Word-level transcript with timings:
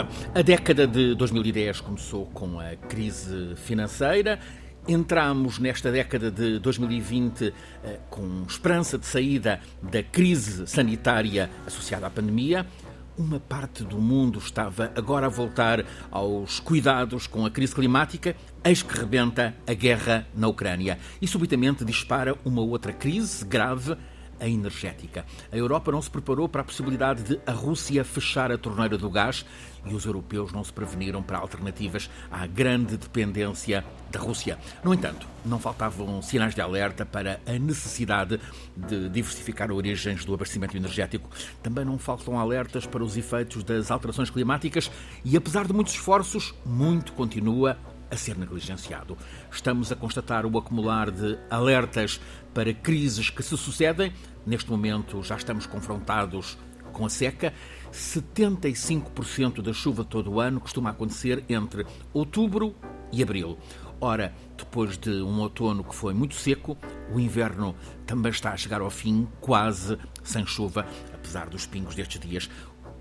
Viva! 0.00 0.08
A 0.34 0.42
década 0.42 0.86
de 0.86 1.14
2010 1.14 1.80
começou 1.80 2.26
com 2.26 2.58
a 2.58 2.76
crise 2.88 3.54
financeira. 3.56 4.38
Entramos 4.88 5.58
nesta 5.58 5.90
década 5.90 6.30
de 6.30 6.58
2020 6.58 7.52
eh, 7.84 8.00
com 8.08 8.44
esperança 8.48 8.96
de 8.96 9.06
saída 9.06 9.60
da 9.82 10.02
crise 10.02 10.66
sanitária 10.66 11.50
associada 11.66 12.06
à 12.06 12.10
pandemia. 12.10 12.66
Uma 13.18 13.38
parte 13.38 13.84
do 13.84 13.98
mundo 13.98 14.38
estava 14.38 14.90
agora 14.96 15.26
a 15.26 15.28
voltar 15.28 15.84
aos 16.10 16.58
cuidados 16.58 17.26
com 17.26 17.44
a 17.44 17.50
crise 17.50 17.74
climática, 17.74 18.34
eis 18.64 18.82
que 18.82 18.96
rebenta 18.98 19.54
a 19.66 19.74
guerra 19.74 20.26
na 20.34 20.48
Ucrânia 20.48 20.98
e 21.20 21.28
subitamente 21.28 21.84
dispara 21.84 22.34
uma 22.44 22.62
outra 22.62 22.92
crise 22.92 23.44
grave 23.44 23.96
a 24.40 24.48
energética. 24.48 25.24
A 25.52 25.56
Europa 25.56 25.92
não 25.92 26.02
se 26.02 26.10
preparou 26.10 26.48
para 26.48 26.62
a 26.62 26.64
possibilidade 26.64 27.22
de 27.22 27.40
a 27.46 27.52
Rússia 27.52 28.04
fechar 28.04 28.50
a 28.50 28.58
torneira 28.58 28.96
do 28.96 29.10
gás 29.10 29.44
e 29.86 29.94
os 29.94 30.04
europeus 30.04 30.52
não 30.52 30.62
se 30.62 30.72
preveniram 30.72 31.22
para 31.22 31.38
alternativas 31.38 32.10
à 32.30 32.46
grande 32.46 32.96
dependência 32.96 33.84
da 34.10 34.20
Rússia. 34.20 34.58
No 34.84 34.92
entanto, 34.92 35.26
não 35.44 35.58
faltavam 35.58 36.20
sinais 36.20 36.54
de 36.54 36.60
alerta 36.60 37.06
para 37.06 37.40
a 37.46 37.52
necessidade 37.52 38.40
de 38.76 39.08
diversificar 39.08 39.70
origens 39.70 40.24
do 40.24 40.34
abastecimento 40.34 40.76
energético. 40.76 41.30
Também 41.62 41.84
não 41.84 41.98
faltam 41.98 42.38
alertas 42.38 42.86
para 42.86 43.02
os 43.02 43.16
efeitos 43.16 43.62
das 43.62 43.90
alterações 43.90 44.30
climáticas 44.30 44.90
e, 45.24 45.36
apesar 45.36 45.66
de 45.66 45.72
muitos 45.72 45.94
esforços, 45.94 46.54
muito 46.64 47.12
continua 47.12 47.78
a 48.10 48.16
ser 48.16 48.36
negligenciado. 48.36 49.16
Estamos 49.50 49.92
a 49.92 49.96
constatar 49.96 50.44
o 50.44 50.58
acumular 50.58 51.10
de 51.10 51.38
alertas 51.48 52.20
para 52.52 52.72
crises 52.74 53.30
que 53.30 53.42
se 53.42 53.56
sucedem. 53.56 54.12
Neste 54.44 54.70
momento 54.70 55.22
já 55.22 55.36
estamos 55.36 55.66
confrontados 55.66 56.58
com 56.92 57.06
a 57.06 57.10
seca. 57.10 57.52
75% 57.92 59.62
da 59.62 59.72
chuva 59.72 60.04
todo 60.04 60.32
o 60.32 60.40
ano 60.40 60.60
costuma 60.60 60.90
acontecer 60.90 61.44
entre 61.48 61.86
outubro 62.12 62.74
e 63.12 63.22
abril. 63.22 63.58
Ora, 64.02 64.34
depois 64.56 64.96
de 64.96 65.10
um 65.10 65.40
outono 65.40 65.84
que 65.84 65.94
foi 65.94 66.14
muito 66.14 66.34
seco, 66.34 66.78
o 67.12 67.20
inverno 67.20 67.76
também 68.06 68.32
está 68.32 68.52
a 68.52 68.56
chegar 68.56 68.80
ao 68.80 68.88
fim, 68.88 69.28
quase 69.42 69.98
sem 70.24 70.46
chuva, 70.46 70.86
apesar 71.12 71.50
dos 71.50 71.66
pingos 71.66 71.94
destes 71.94 72.18
dias. 72.18 72.48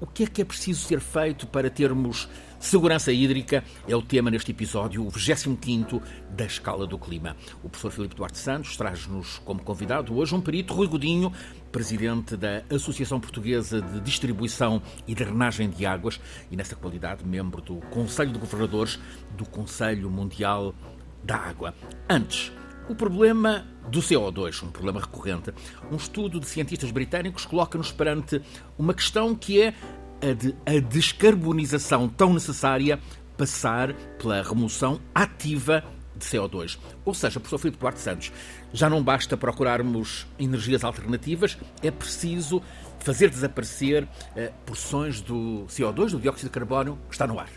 O 0.02 0.08
que 0.08 0.24
é 0.24 0.28
que 0.28 0.42
é 0.42 0.46
preciso 0.46 0.80
ser 0.80 1.02
feito 1.02 1.46
para 1.46 1.70
termos 1.70 2.30
segurança 2.58 3.12
hídrica? 3.12 3.64
É 3.86 3.94
o 3.94 4.02
tema 4.02 4.32
neste 4.32 4.52
episódio, 4.52 5.06
o 5.06 5.10
25 5.10 6.02
da 6.30 6.46
Escala 6.46 6.88
do 6.88 6.98
Clima. 6.98 7.36
O 7.62 7.68
professor 7.68 7.92
Filipe 7.92 8.16
Duarte 8.16 8.38
Santos 8.38 8.78
traz-nos 8.78 9.40
como 9.40 9.62
convidado 9.62 10.16
hoje 10.16 10.34
um 10.34 10.40
perito, 10.40 10.74
Rui 10.74 10.88
Godinho, 10.88 11.34
presidente 11.70 12.38
da 12.38 12.64
Associação 12.74 13.20
Portuguesa 13.20 13.82
de 13.82 14.00
Distribuição 14.00 14.82
e 15.06 15.14
Drenagem 15.14 15.70
de 15.70 15.86
Águas 15.86 16.18
e, 16.50 16.56
nessa 16.56 16.78
qualidade, 16.78 17.26
membro 17.26 17.62
do 17.62 17.76
Conselho 17.90 18.32
de 18.32 18.40
Governadores 18.40 18.98
do 19.36 19.46
Conselho 19.46 20.10
Mundial 20.10 20.74
da 21.22 21.36
Água. 21.36 21.76
Antes, 22.10 22.54
o 22.88 22.96
problema 22.96 23.68
do 23.90 24.02
CO2, 24.02 24.64
um 24.64 24.72
problema 24.72 25.00
recorrente. 25.00 25.54
Um 25.92 25.96
estudo 25.96 26.40
de 26.40 26.46
cientistas 26.48 26.92
britânicos 26.92 27.46
coloca-nos 27.46 27.92
perante 27.92 28.42
uma 28.78 28.94
questão 28.94 29.36
que 29.36 29.62
é 29.62 29.74
a 30.22 30.34
de 30.34 30.56
a 30.66 30.80
descarbonização 30.80 32.08
tão 32.08 32.34
necessária 32.34 33.00
passar 33.38 33.94
pela 34.18 34.42
remoção 34.44 35.00
ativa 35.16 35.84
de 36.16 36.26
CO2. 36.26 36.78
Ou 37.06 37.14
seja, 37.14 37.40
professor 37.40 37.58
Filipe 37.58 37.80
Duarte 37.80 38.02
Santos, 38.02 38.32
já 38.74 38.90
não 38.90 39.02
basta 39.02 39.38
procurarmos 39.38 40.28
energias 40.38 40.84
alternativas, 40.84 41.58
é 41.82 41.90
preciso 41.90 42.62
fazer 43.00 43.30
desaparecer 43.30 44.06
eh, 44.36 44.52
porções 44.66 45.22
do 45.22 45.66
CO2, 45.70 46.12
do 46.12 46.20
dióxido 46.20 46.48
de 46.48 46.52
carbono, 46.52 47.00
que 47.08 47.16
está 47.16 47.26
no 47.26 47.40
ar. 47.40 47.50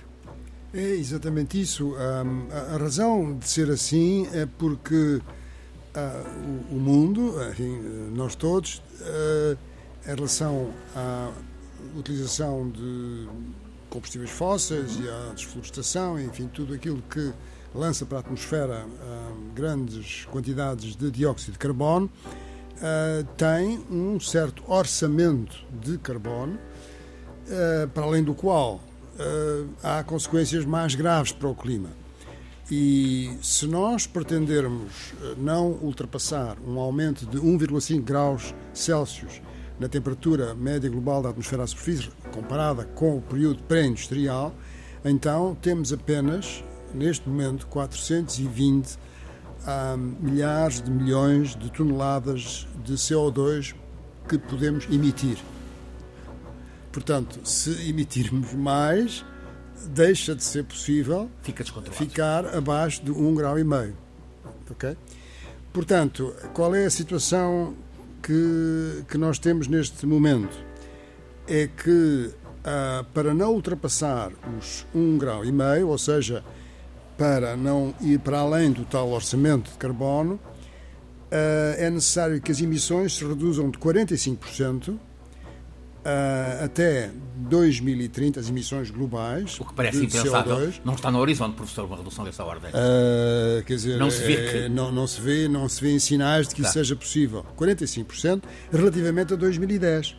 É 0.73 0.81
exatamente 0.81 1.61
isso. 1.61 1.95
Um, 1.95 2.49
a, 2.51 2.79
razão 2.79 3.37
de 3.37 3.47
ser 3.47 3.71
assim 3.71 4.27
é 4.33 4.47
porque 4.47 5.21
o, 6.01 6.77
o, 6.77 6.81
mundo, 6.81 7.35
enfim, 7.51 7.79
nós 8.15 8.35
todos, 8.35 8.83
uh, 9.01 9.59
em 10.07 10.15
relação 10.15 10.71
à 10.97 11.31
utilização 11.97 12.71
de 12.71 13.29
combustíveis 13.91 14.31
fósseis 14.31 14.99
e 14.99 15.09
à 15.09 15.33
desflorestação, 15.35 16.19
enfim, 16.19 16.49
tudo 16.49 16.73
aquilo 16.73 17.03
que 17.11 17.33
lança 17.75 18.07
para 18.07 18.19
a 18.19 18.21
atmosfera 18.21 18.87
uh, 18.87 19.55
grandes 19.55 20.25
quantidades 20.27 20.97
de 20.97 21.11
dióxido 21.11 21.53
de 21.53 21.59
carbono, 21.59 22.11
tem 23.37 23.79
um 23.89 24.19
certo 24.19 24.65
orçamento 24.67 25.65
de 25.81 25.99
carbono, 25.99 26.59
para 27.95 28.03
além 28.03 28.25
do 28.25 28.35
qual 28.35 28.81
há 29.85 30.03
consequências 30.03 30.65
mais 30.65 30.97
graves 30.97 31.31
para 31.31 31.47
o 31.47 31.55
clima. 31.55 31.91
E 32.71 33.37
se 33.43 33.67
nós 33.67 34.07
pretendermos 34.07 35.13
eh, 35.21 35.35
não 35.37 35.73
ultrapassar 35.73 36.57
um 36.67 36.79
aumento 36.79 37.27
de 37.27 37.39
1,5 37.39 38.01
graus 38.03 38.55
Celsius 38.73 39.43
na 39.79 39.89
temperatura 39.89 40.55
média 40.55 40.89
global 40.89 41.23
da 41.23 41.31
atmosfera 41.31 41.65
à 41.65 41.67
superfície, 41.67 42.11
comparada 42.33 42.85
com 42.85 43.17
o 43.17 43.21
período 43.21 43.63
pré-industrial, 43.65 44.55
então 45.05 45.57
temos 45.61 45.93
apenas, 45.93 46.63
neste 46.95 47.29
momento, 47.29 47.67
420 47.67 48.97
ah, 49.67 49.97
milhares 49.97 50.81
de 50.81 50.91
milhões 50.91 51.57
de 51.57 51.71
toneladas 51.71 52.67
de 52.85 52.95
CO2 52.95 53.75
que 54.29 54.39
podemos 54.39 54.87
emitir. 54.91 55.39
Portanto, 56.93 57.41
se 57.45 57.89
emitirmos 57.89 58.53
mais, 58.53 59.25
deixa 59.89 60.35
de 60.35 60.43
ser 60.43 60.65
possível 60.65 61.31
ficar 61.93 62.47
abaixo 62.55 63.05
de 63.05 63.11
um 63.11 63.35
grau 63.35 63.59
e 63.59 63.65
meio. 63.65 63.97
Ok? 64.71 64.97
Portanto, 65.73 66.35
qual 66.53 66.75
é 66.75 66.85
a 66.85 66.91
situação 66.91 67.75
que, 68.23 69.05
que 69.09 69.17
nós 69.19 69.39
temos 69.39 69.69
neste 69.69 70.07
momento? 70.07 70.57
É 71.49 71.67
que 71.67 72.31
ah, 72.65 73.05
para 73.13 73.35
não 73.35 73.53
ultrapassar 73.53 74.31
os 74.57 74.87
um 74.95 75.19
grau 75.19 75.45
e 75.45 75.51
meio, 75.51 75.89
ou 75.89 75.99
seja, 75.99 76.45
para 77.19 77.57
não 77.57 77.95
ir 78.01 78.21
para 78.21 78.39
além 78.39 78.71
do 78.71 78.85
tal 78.85 79.11
orçamento 79.11 79.71
de 79.71 79.77
carbono, 79.79 80.39
ah, 81.31 81.75
é 81.77 81.91
necessário 81.91 82.41
que 82.41 82.53
as 82.53 82.61
emissões 82.61 83.15
se 83.15 83.25
reduzam 83.25 83.71
de 83.71 83.79
45% 83.79 84.99
Uh, 86.03 86.65
até 86.65 87.13
2030 87.37 88.41
as 88.41 88.49
emissões 88.49 88.91
globais. 88.91 89.61
O 89.61 89.65
que 89.65 89.73
parece 89.73 90.05
impensável. 90.05 90.57
CO2, 90.57 90.81
não 90.85 90.95
está 90.95 91.13
no 91.13 91.19
horizonte, 91.21 91.55
professor, 91.55 91.85
uma 91.85 91.97
redução 91.97 92.25
dessa 92.25 92.45
ordem. 92.45 92.71
Uh, 92.71 93.63
quer 93.65 93.75
dizer, 93.77 93.99
não 93.99 94.11
se 94.11 94.23
vê, 94.23 94.37
que... 94.37 94.69
não, 94.69 94.91
não, 94.91 95.07
se 95.07 95.21
vê, 95.21 95.47
não 95.47 95.69
se 95.69 95.81
vê 95.81 95.93
em 95.93 96.01
sinais 96.01 96.49
de 96.49 96.57
que 96.57 96.63
tá. 96.63 96.69
isso 96.69 96.75
seja 96.75 96.97
possível. 96.97 97.47
45% 97.57 98.43
relativamente 98.73 99.35
a 99.35 99.37
2010. 99.37 100.17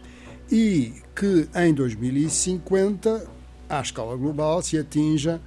E 0.49 0.93
que 1.13 1.49
em 1.53 1.73
2050, 1.73 3.27
à 3.67 3.81
escala 3.81 4.15
global, 4.15 4.61
se 4.61 4.77
atinja 4.77 5.41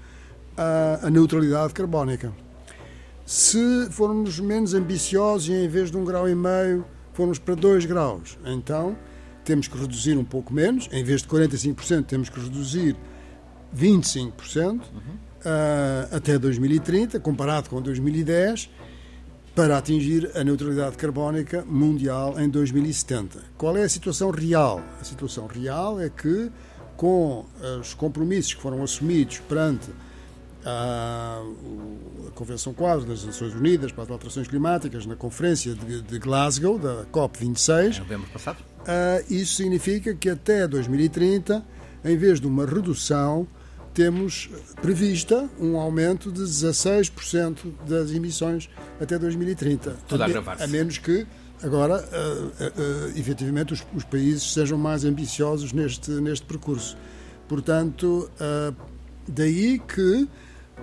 a, 0.55 1.07
a 1.07 1.11
neutralidade 1.11 1.73
carbónica. 1.73 2.31
Se 3.25 3.89
formos 3.91 4.39
menos 4.39 4.75
ambiciosos 4.75 5.49
e 5.49 5.53
em 5.53 5.69
vez 5.69 5.91
de 5.91 5.97
um 5.97 6.05
grau 6.05 6.29
e 6.29 6.35
meio 6.35 6.85
formos 7.13 7.39
para 7.39 7.55
2 7.55 7.87
graus, 7.87 8.39
então 8.45 8.97
temos 9.47 9.69
que 9.69 9.79
reduzir 9.79 10.19
um 10.19 10.25
pouco 10.25 10.53
menos, 10.53 10.89
em 10.93 11.05
vez 11.05 11.23
de 11.23 11.29
45%, 11.29 12.05
temos 12.05 12.29
que 12.29 12.39
reduzir 12.41 12.97
25% 13.75 14.33
uhum. 14.65 14.79
uh, 14.81 16.17
até 16.17 16.37
2030, 16.37 17.21
comparado 17.21 17.71
com 17.71 17.81
2010, 17.81 18.69
para 19.55 19.79
atingir 19.79 20.31
a 20.35 20.45
neutralidade 20.45 20.97
carbónica 20.97 21.65
mundial 21.65 22.39
em 22.39 22.49
2070. 22.49 23.39
Qual 23.57 23.77
é 23.77 23.85
a 23.85 23.89
situação 23.89 24.31
real? 24.31 24.83
A 25.01 25.05
situação 25.05 25.47
real 25.47 25.99
é 25.99 26.11
que, 26.11 26.51
com 26.95 27.47
os 27.81 27.95
compromissos 27.95 28.53
que 28.53 28.61
foram 28.61 28.83
assumidos 28.83 29.39
perante 29.39 29.91
a, 30.63 31.43
a 32.27 32.31
Convenção 32.33 32.75
Quadro 32.75 33.07
das 33.07 33.25
Nações 33.25 33.55
Unidas 33.55 33.93
para 33.93 34.05
as 34.05 34.11
Alterações 34.11 34.49
Climáticas, 34.49 35.07
na 35.07 35.17
Conferência 35.17 35.75
de, 35.75 36.03
de 36.03 36.19
Glasgow, 36.19 36.79
da 36.79 37.07
COP26. 37.07 37.97
Em 37.97 38.01
novembro 38.01 38.29
passado. 38.31 38.76
Uh, 38.87 39.33
isso 39.33 39.57
significa 39.57 40.15
que 40.15 40.31
até 40.31 40.67
2030, 40.69 41.65
em 42.05 42.17
vez 42.17 42.41
de 42.41 42.47
uma 42.47 42.65
redução, 42.65 43.47
temos 43.93 44.49
prevista 44.81 45.49
um 45.59 45.77
aumento 45.77 46.31
de 46.31 46.43
16% 46.43 47.73
das 47.87 48.13
emissões 48.13 48.71
até 49.01 49.19
2030. 49.19 49.97
Tudo 50.07 50.23
a, 50.23 50.27
a, 50.27 50.65
a 50.65 50.67
menos 50.69 50.99
que 50.99 51.27
agora, 51.65 51.97
uh, 51.97 52.47
uh, 52.47 53.19
efetivamente, 53.19 53.73
os, 53.73 53.85
os, 53.93 54.05
países 54.05 54.53
sejam 54.53 54.79
mais 54.79 55.05
ambiciosos 55.05 55.73
neste, 55.73 56.13
neste 56.13 56.47
percurso. 56.47 56.97
Portanto, 57.49 58.29
daí 59.29 59.79
que 59.79 60.29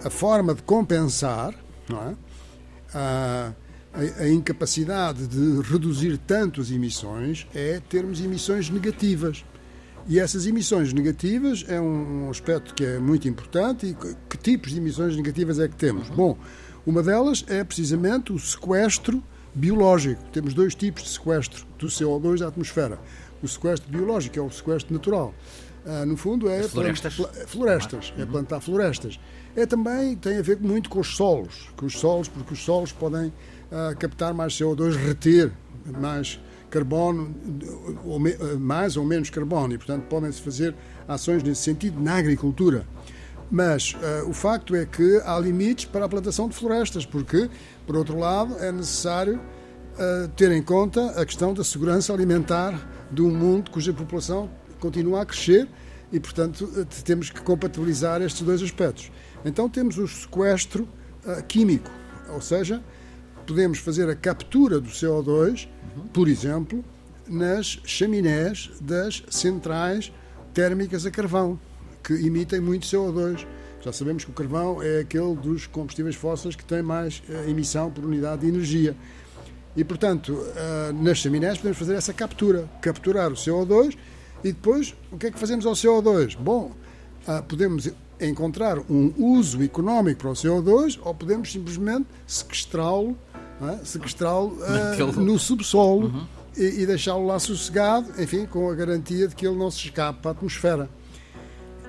a 0.04 0.10
forma 0.10 0.56
de 0.56 0.62
compensar 0.64 1.54
é? 1.92 3.54
A, 3.94 4.24
a, 4.24 4.30
incapacidade 4.30 5.28
de 5.28 5.62
reduzir 5.62 6.18
tanto 6.18 6.60
as 6.60 6.72
emissões 6.72 7.48
é 7.54 7.80
termos 7.90 8.22
emissões 8.22 8.70
negativas. 8.70 9.46
E 10.08 10.20
essas 10.20 10.46
emissões 10.46 10.92
negativas 10.92 11.64
é 11.68 11.80
um 11.80 12.30
aspecto 12.30 12.74
que 12.74 12.84
é 12.84 13.00
muito 13.00 13.28
importante. 13.28 13.88
E 13.88 13.96
que 14.30 14.38
tipos 14.38 14.72
de 14.72 14.78
emissões 14.78 15.16
negativas 15.16 15.60
é 15.60 15.68
que 15.68 15.76
temos? 15.76 16.10
Bom, 16.10 16.38
uma 16.86 17.02
delas 17.02 17.46
é 17.48 17.64
precisamente 17.64 18.34
o 18.34 18.40
sequestro 18.40 19.24
biológico. 19.56 20.22
Temos 20.32 20.54
dois 20.54 20.76
tipos 20.76 21.04
de 21.04 21.10
sequestro 21.10 21.66
do 21.78 21.88
CO2 21.88 22.40
da 22.40 22.48
atmosfera. 22.48 23.00
O 23.42 23.48
sequestro 23.48 23.90
biológico 23.90 24.40
é 24.40 24.42
o 24.42 24.50
sequestro 24.50 24.94
natural. 24.94 25.34
Ah, 25.86 26.06
no 26.06 26.16
fundo 26.16 26.50
é 26.50 26.64
florestas, 26.64 27.14
florestas 27.48 28.14
é 28.18 28.26
plantar 28.26 28.62
florestas. 28.62 29.20
É 29.56 29.66
também 29.66 30.16
tem 30.16 30.38
a 30.38 30.42
ver 30.42 30.60
muito 30.60 30.90
com 30.90 31.00
os 31.00 31.16
solos, 31.16 31.70
com 31.76 31.86
os 31.86 32.00
solos, 32.00 32.28
porque 32.28 32.54
os 32.54 32.64
solos 32.64 32.92
podem 32.92 33.34
ah, 33.74 33.96
captar 33.96 34.36
mais 34.36 34.54
CO2, 34.54 34.96
reter 34.96 35.52
mais 36.00 36.40
carbono, 36.70 37.36
ou 38.06 38.20
me, 38.20 38.36
mais 38.60 38.96
ou 38.96 39.04
menos 39.04 39.32
carbono, 39.32 39.74
e 39.74 39.78
portanto 39.80 40.04
podem-se 40.04 40.40
fazer 40.42 40.76
ações 41.08 41.42
nesse 41.42 41.64
sentido 41.64 42.00
na 42.00 42.16
agricultura. 42.16 42.86
Mas 43.50 43.94
uh, 43.94 44.30
o 44.30 44.34
facto 44.34 44.76
é 44.76 44.86
que 44.86 45.20
há 45.26 45.40
limites 45.40 45.86
para 45.86 46.06
a 46.06 46.10
plantação 46.10 46.48
de 46.48 46.56
florestas, 46.56 47.04
porque, 47.04 47.50
por 47.86 47.96
outro 47.96 48.18
lado, 48.18 48.58
é 48.60 48.72
necessário 48.72 49.38
uh, 49.38 50.28
ter 50.30 50.52
em 50.52 50.62
conta 50.62 51.10
a 51.20 51.26
questão 51.26 51.52
da 51.54 51.64
segurança 51.64 52.14
alimentar 52.14 52.80
de 53.12 53.24
um 53.24 53.30
mundo 53.30 53.72
cuja 53.72 53.92
população 53.92 54.50
continua 54.80 55.22
a 55.22 55.26
crescer 55.26 55.68
e, 56.12 56.20
portanto, 56.20 56.66
uh, 56.66 56.86
temos 57.04 57.32
que 57.32 57.42
compatibilizar 57.42 58.22
estes 58.22 58.42
dois 58.44 58.62
aspectos. 58.62 59.12
Então, 59.44 59.68
temos 59.68 59.98
o 59.98 60.08
sequestro 60.08 60.88
químico, 61.48 61.90
ou 62.34 62.42
seja, 62.42 62.84
podemos 63.46 63.80
fazer 63.80 64.10
a 64.10 64.16
captura 64.16 64.80
do 64.80 64.90
CO2, 64.90 65.68
por 66.12 66.28
exemplo, 66.28 66.84
nas 67.28 67.80
chaminés 67.86 68.72
das 68.82 69.24
centrais 69.30 70.12
térmicas 70.54 71.06
a 71.06 71.12
carvão 71.12 71.60
que 72.04 72.14
emitem 72.14 72.60
muito 72.60 72.86
CO2. 72.86 73.46
Já 73.82 73.92
sabemos 73.92 74.24
que 74.24 74.32
o 74.32 74.34
carvão 74.34 74.82
é 74.82 75.00
aquele 75.00 75.36
dos 75.36 75.68
combustíveis 75.68 76.16
fósseis 76.16 76.56
que 76.56 76.64
tem 76.64 76.82
mais 76.82 77.22
uh, 77.28 77.50
emissão 77.50 77.92
por 77.92 78.06
unidade 78.06 78.42
de 78.42 78.48
energia. 78.48 78.96
E, 79.76 79.84
portanto, 79.84 80.34
uh, 80.34 80.94
nas 80.94 81.18
chaminés 81.18 81.58
podemos 81.58 81.78
fazer 81.78 81.96
essa 81.96 82.14
captura, 82.14 82.70
capturar 82.82 83.32
o 83.32 83.36
CO2 83.36 83.98
e 84.44 84.52
depois 84.52 84.96
o 85.12 85.18
que 85.18 85.28
é 85.28 85.32
que 85.32 85.40
fazemos 85.40 85.66
ao 85.66 85.74
CO2? 85.74 86.38
Bom, 86.38 86.72
uh, 87.28 87.44
podemos 87.44 87.90
encontrar 88.26 88.80
um 88.90 89.14
uso 89.18 89.62
económico 89.64 90.22
para 90.22 90.30
o 90.30 90.34
CO2 90.34 91.00
ou 91.02 91.14
podemos 91.14 91.52
simplesmente 91.52 92.08
sequestrá-lo 92.28 93.18
sequestrá 93.84 94.32
no 95.16 95.40
subsolo 95.40 96.08
uhum. 96.08 96.26
e, 96.58 96.82
e 96.82 96.86
deixá-lo 96.86 97.26
lá 97.26 97.40
sossegado, 97.40 98.22
enfim, 98.22 98.46
com 98.46 98.70
a 98.70 98.76
garantia 98.76 99.28
de 99.28 99.36
que 99.36 99.48
ele 99.48 99.58
não 99.58 99.72
se 99.72 99.86
escape 99.86 100.20
para 100.22 100.32
a 100.32 100.34
atmosfera. 100.34 100.90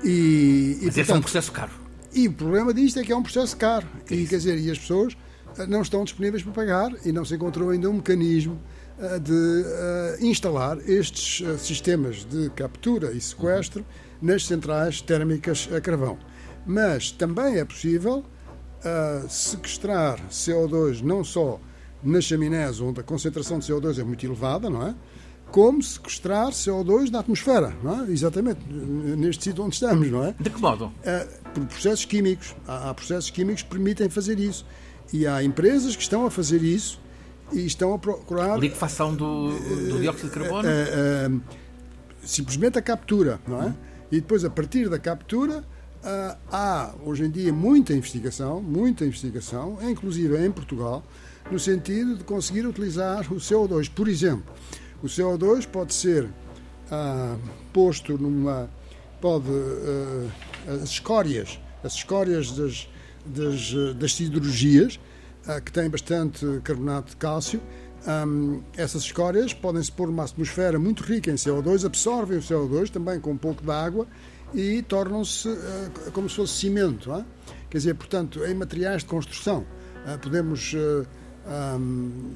E, 0.04 0.78
e, 0.80 0.86
Mas 0.86 0.98
esse 0.98 1.10
é 1.10 1.14
um 1.14 1.20
processo 1.20 1.50
caro. 1.50 1.72
E 2.12 2.28
o 2.28 2.32
problema 2.32 2.72
disto 2.72 3.00
é 3.00 3.02
que 3.02 3.12
é 3.12 3.16
um 3.16 3.22
processo 3.22 3.56
caro. 3.56 3.86
E, 4.08 4.26
quer 4.26 4.36
dizer, 4.36 4.58
e 4.58 4.70
as 4.70 4.78
pessoas 4.78 5.16
eh, 5.58 5.66
não 5.66 5.82
estão 5.82 6.04
disponíveis 6.04 6.42
para 6.42 6.52
pagar 6.52 6.92
e 7.04 7.10
não 7.10 7.24
se 7.24 7.34
encontrou 7.34 7.70
ainda 7.70 7.88
um 7.88 7.94
mecanismo 7.94 8.60
eh, 8.98 9.18
de 9.18 9.32
uh, 9.32 10.24
instalar 10.24 10.78
estes 10.88 11.40
uh, 11.40 11.58
sistemas 11.58 12.24
de 12.24 12.50
captura 12.50 13.12
e 13.12 13.20
sequestro 13.20 13.80
uhum. 13.80 13.86
Nas 14.24 14.46
centrais 14.46 15.02
térmicas 15.02 15.68
a 15.70 15.80
carvão. 15.80 16.18
Mas 16.66 17.10
também 17.10 17.58
é 17.58 17.64
possível 17.64 18.24
uh, 18.24 19.28
sequestrar 19.28 20.18
CO2 20.30 21.02
não 21.02 21.22
só 21.22 21.60
nas 22.02 22.24
chaminés, 22.24 22.80
onde 22.80 23.00
a 23.00 23.02
concentração 23.02 23.58
de 23.58 23.66
CO2 23.66 23.98
é 23.98 24.02
muito 24.02 24.24
elevada, 24.24 24.70
não 24.70 24.86
é? 24.86 24.94
como 25.50 25.80
sequestrar 25.82 26.50
CO2 26.50 27.10
da 27.10 27.20
atmosfera, 27.20 27.72
é? 27.84 28.10
exatamente 28.10 28.60
neste 28.68 29.44
sítio 29.44 29.62
onde 29.62 29.74
estamos, 29.74 30.10
não 30.10 30.24
é? 30.24 30.34
De 30.40 30.50
que 30.50 30.60
modo? 30.60 30.92
É, 31.04 31.20
por 31.54 31.64
processos 31.66 32.04
químicos. 32.06 32.56
Há, 32.66 32.90
há, 32.90 32.94
processos 32.94 33.30
químicos 33.30 33.62
que 33.62 33.68
permitem 33.68 34.08
fazer 34.08 34.40
isso. 34.40 34.66
E 35.12 35.26
há 35.28 35.44
empresas 35.44 35.94
que 35.94 36.02
estão 36.02 36.26
a 36.26 36.30
fazer 36.30 36.60
isso 36.60 37.00
e 37.52 37.64
estão 37.64 37.94
a 37.94 37.98
procurar. 37.98 38.58
Liquefação 38.58 39.14
do, 39.14 39.50
do 39.50 40.00
dióxido 40.00 40.28
de 40.28 40.34
carbono? 40.34 40.68
É, 40.68 41.30
simplesmente 42.24 42.78
a 42.78 42.82
captura, 42.82 43.38
não 43.46 43.62
é? 43.62 43.74
E 44.14 44.20
depois, 44.20 44.44
a 44.44 44.50
partir 44.50 44.88
da 44.88 44.96
captura, 44.96 45.64
há 46.48 46.94
hoje 47.04 47.24
em 47.24 47.30
dia 47.30 47.52
muita 47.52 47.92
investigação, 47.92 48.62
muita 48.62 49.04
investigação, 49.04 49.76
inclusive 49.82 50.38
em 50.38 50.52
Portugal, 50.52 51.02
no 51.50 51.58
sentido 51.58 52.18
de 52.18 52.22
conseguir 52.22 52.64
utilizar 52.64 53.22
o 53.32 53.38
CO2. 53.38 53.90
Por 53.90 54.06
exemplo, 54.06 54.54
o 55.02 55.06
CO2 55.06 55.66
pode 55.66 55.92
ser 55.92 56.28
ah, 56.92 57.36
posto 57.72 58.16
numa. 58.16 58.70
pode. 59.20 59.48
Ah, 59.48 60.74
as 60.74 60.90
escórias, 60.90 61.58
as 61.82 61.94
escórias 61.94 62.52
das, 62.52 62.88
das, 63.26 63.96
das 63.96 64.14
siderurgias, 64.14 65.00
ah, 65.44 65.60
que 65.60 65.72
têm 65.72 65.90
bastante 65.90 66.46
carbonato 66.62 67.10
de 67.10 67.16
cálcio, 67.16 67.60
essas 68.76 69.02
escórias 69.02 69.54
podem-se 69.54 69.90
pôr 69.90 70.08
numa 70.08 70.24
atmosfera 70.24 70.78
muito 70.78 71.02
rica 71.02 71.30
em 71.30 71.34
CO2, 71.34 71.86
absorvem 71.86 72.38
o 72.38 72.40
CO2 72.40 72.90
também 72.90 73.18
com 73.18 73.32
um 73.32 73.36
pouco 73.36 73.62
de 73.62 73.70
água 73.70 74.06
e 74.54 74.82
tornam-se 74.82 75.48
uh, 75.48 76.12
como 76.12 76.28
se 76.28 76.36
fosse 76.36 76.54
cimento. 76.54 77.12
É? 77.12 77.24
Quer 77.68 77.78
dizer, 77.78 77.94
portanto, 77.94 78.44
em 78.44 78.54
materiais 78.54 79.02
de 79.02 79.08
construção, 79.08 79.66
uh, 80.06 80.18
podemos 80.18 80.74
uh, 80.74 81.06
um, 81.78 82.32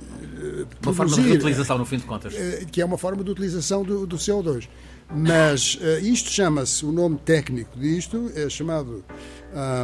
uma 0.83 0.95
forma 0.95 1.15
de 1.15 1.21
reutilização, 1.21 1.79
no 1.79 1.85
fim 1.85 1.99
de 1.99 2.05
contas. 2.05 2.35
Que 2.71 2.83
é 2.83 2.85
uma 2.85 2.99
forma 2.99 3.23
de 3.23 3.31
utilização 3.31 3.83
do, 3.83 4.07
do 4.07 4.17
CO2. 4.17 4.69
Mas 5.11 5.79
isto 6.03 6.29
chama-se, 6.29 6.85
o 6.85 6.93
nome 6.93 7.17
técnico 7.25 7.79
disto 7.79 8.31
é 8.35 8.47
chamado 8.51 9.03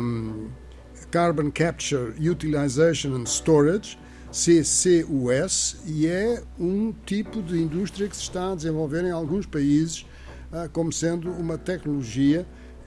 um, 0.02 0.48
Carbon 1.10 1.50
Capture 1.50 2.12
Utilization 2.20 3.14
and 3.14 3.24
Storage, 3.24 3.96
CCUS, 4.34 5.76
e 5.86 6.08
é 6.08 6.42
um 6.58 6.92
tipo 7.06 7.40
de 7.40 7.56
indústria 7.56 8.08
que 8.08 8.16
se 8.16 8.22
está 8.22 8.50
a 8.50 8.54
desenvolver 8.56 9.04
em 9.04 9.12
alguns 9.12 9.46
países 9.46 10.04
uh, 10.50 10.68
como 10.72 10.92
sendo 10.92 11.30
uma 11.30 11.56
tecnologia, 11.56 12.44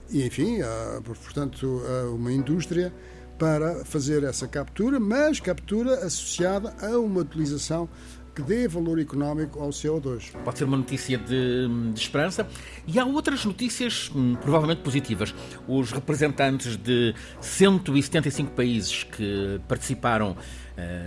e 0.10 0.26
enfim, 0.26 0.60
uh, 0.62 1.02
portanto, 1.02 1.82
uma 2.14 2.34
indústria 2.34 2.94
para 3.40 3.86
fazer 3.86 4.24
essa 4.24 4.46
captura, 4.46 5.00
mas 5.00 5.40
captura 5.40 6.06
associada 6.06 6.76
a 6.82 7.00
uma 7.00 7.22
utilização 7.22 7.88
que 8.36 8.42
dê 8.42 8.68
valor 8.68 9.00
económico 9.00 9.60
ao 9.60 9.70
CO2. 9.70 10.32
Pode 10.44 10.58
ser 10.60 10.66
uma 10.66 10.78
notícia 10.78 11.18
de, 11.18 11.68
de, 11.94 12.00
esperança. 12.00 12.48
E 12.86 13.00
há 13.00 13.06
outras 13.06 13.44
notícias 13.46 14.12
hum, 14.14 14.36
provavelmente 14.36 14.82
positivas. 14.82 15.34
Os 15.68 15.92
representantes 15.92 16.78
de 16.78 17.16
175 17.42 18.52
países 18.52 19.04
que 19.04 19.60
participaram 19.68 20.38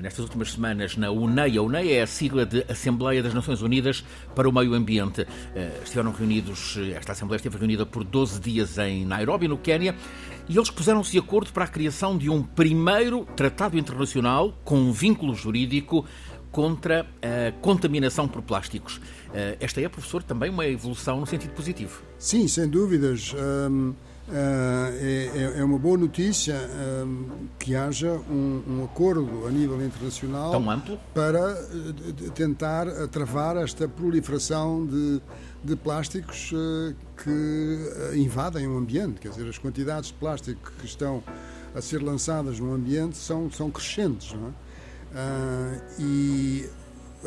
nestas 0.03 0.25
últimas 0.25 0.53
semanas 0.53 0.97
na 0.97 1.11
UNEI, 1.11 1.59
a 1.59 1.63
UNEI 1.63 1.93
é 1.93 2.03
a 2.03 2.07
sigla 2.07 2.45
de 2.45 2.65
Assembleia 2.69 3.23
das 3.23 3.33
Nações 3.33 3.63
Unidas 3.63 4.05
para 4.35 4.49
o 4.49 4.53
Meio 4.53 4.75
Ambiente, 4.75 5.23
uh, 5.23 5.83
estiveram 5.83 6.11
reunidos, 6.11 6.77
esta 6.97 7.13
Assembleia 7.13 7.39
esteve 7.39 7.57
reunida 7.57 7.87
por 7.87 8.03
12 8.03 8.41
dias 8.41 8.79
em 8.79 9.05
Nairobi, 9.05 9.47
no 9.47 9.57
Quênia, 9.57 9.95
e 10.49 10.57
eles 10.57 10.71
puseram-se 10.71 11.13
de 11.13 11.19
acordo 11.19 11.53
para 11.53 11.65
a 11.65 11.69
criação 11.69 12.19
de 12.19 12.29
um 12.29 12.43
primeiro 12.43 13.25
tratado 13.37 13.79
internacional 13.79 14.53
com 14.65 14.93
vínculo 14.93 15.35
jurídico 15.35 16.05
contra 16.51 17.07
a 17.23 17.53
contaminação 17.61 18.27
por 18.27 18.43
plásticos. 18.43 19.01
Eh, 19.33 19.57
esta 19.61 19.81
é, 19.81 19.89
professor, 19.89 20.23
também 20.23 20.51
uma 20.51 20.67
evolução 20.67 21.21
no 21.21 21.27
sentido 21.27 21.53
positivo. 21.53 22.03
Sim, 22.19 22.49
sem 22.49 22.69
dúvidas. 22.69 23.33
Um, 23.33 23.91
uh, 23.91 23.95
eh, 23.95 23.95
é, 24.33 25.59
é, 25.59 25.65
uma 25.65 25.79
boa 25.79 25.99
notícia 25.99 26.57
um, 27.05 27.49
que 27.59 27.75
haja 27.75 28.13
um, 28.31 28.63
um, 28.69 28.85
acordo 28.85 29.47
a 29.47 29.51
nível 29.51 29.85
internacional 29.85 30.53
tão 30.53 30.71
amplo 30.71 30.99
para 31.13 31.55
tentar 32.35 32.87
travar 33.09 33.57
esta 33.57 33.89
proliferação 33.89 34.87
de, 34.87 35.21
de 35.65 35.77
plásticos 35.77 36.53
uh, 36.53 36.95
que 37.23 38.19
invadem 38.19 38.69
o 38.69 38.77
ambiente. 38.79 39.21
Quer 39.21 39.31
dizer, 39.31 39.49
as 39.49 39.59
quantidades 39.59 40.11
de 40.11 40.15
plástico 40.15 40.73
que 40.79 40.87
estão 40.87 41.23
a 41.75 41.81
ser 41.81 42.03
lançadas 42.03 42.61
no 42.61 42.73
ambiente 42.73 43.17
são, 43.17 43.51
são 43.51 43.71
crescentes. 43.71 44.33
Não 44.33 44.49
é? 44.49 44.51
Uh, 45.11 45.83
e 45.99 46.71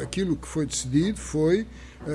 aquilo 0.02 0.36
que 0.38 0.48
foi 0.48 0.66
decidido 0.66 1.20
foi 1.20 1.68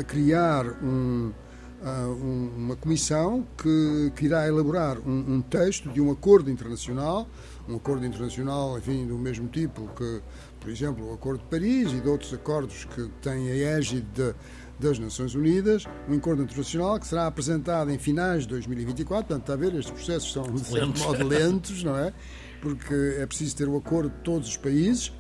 criar 0.07 0.67
um, 0.83 1.33
um, 1.83 2.51
uma 2.57 2.77
comissão 2.77 3.47
que, 3.57 4.13
que 4.17 4.27
irá 4.27 4.47
elaborar 4.47 4.99
um, 4.99 5.35
um, 5.35 5.41
texto 5.41 5.89
de 5.91 6.01
um 6.01 6.11
acordo 6.11 6.51
internacional, 6.51 7.29
um 7.69 7.77
acordo 7.77 8.05
internacional, 8.05 8.79
enfim, 8.79 9.07
do 9.07 9.17
mesmo 9.17 9.49
tipo 9.49 9.89
que, 9.95 10.21
por 10.61 10.71
exemplo, 10.71 11.11
o 11.11 11.15
Acordo 11.15 11.41
de 11.41 11.47
Paris 11.47 11.93
e 11.93 12.01
de 12.01 12.09
outros 12.09 12.33
acordos 12.33 12.85
que 12.85 13.09
têm 13.23 13.51
a 13.51 13.79
égide 13.79 14.07
de, 14.13 14.35
das 14.79 14.99
Nações 14.99 15.35
Unidas, 15.35 15.85
um 16.09 16.17
acordo 16.17 16.43
internacional 16.43 16.99
que 16.99 17.07
será 17.07 17.27
apresentado 17.27 17.91
em 17.91 17.99
finais 17.99 18.43
de 18.43 18.49
2024. 18.49 19.27
Portanto, 19.27 19.43
está 19.43 19.53
a 19.53 19.57
ver, 19.57 19.79
estes 19.79 19.91
processos 19.91 20.33
são, 20.33 20.43
de 20.45 20.61
certo 20.61 20.99
modo, 20.99 21.27
lentos, 21.27 21.83
não 21.85 21.97
é? 21.97 22.13
Porque 22.61 23.17
é 23.19 23.27
preciso 23.27 23.57
ter 23.57 23.69
o 23.69 23.77
acordo 23.77 24.11
de 24.11 24.23
todos 24.23 24.49
os 24.49 24.57
países 24.57 25.13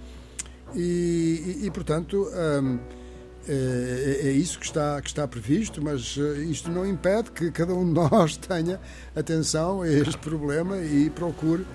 e, 0.74 1.60
e, 1.62 1.66
e 1.66 1.70
portanto, 1.70 2.28
um, 2.62 2.78
é, 3.49 4.28
é, 4.28 4.31
isso 4.31 4.59
que 4.59 4.67
está, 4.67 5.00
que 5.00 5.09
está 5.09 5.26
previsto, 5.26 5.83
mas 5.83 6.17
isto 6.49 6.71
não 6.71 6.87
impede 6.87 7.31
que 7.31 7.50
cada 7.50 7.75
um 7.75 7.87
de 7.87 7.95
nós 7.95 8.37
tenha 8.38 8.81
atenção 9.14 9.83
a 9.83 9.88
este 9.88 10.19
problema 10.19 10.76
e 10.78 11.11
procure 11.11 11.67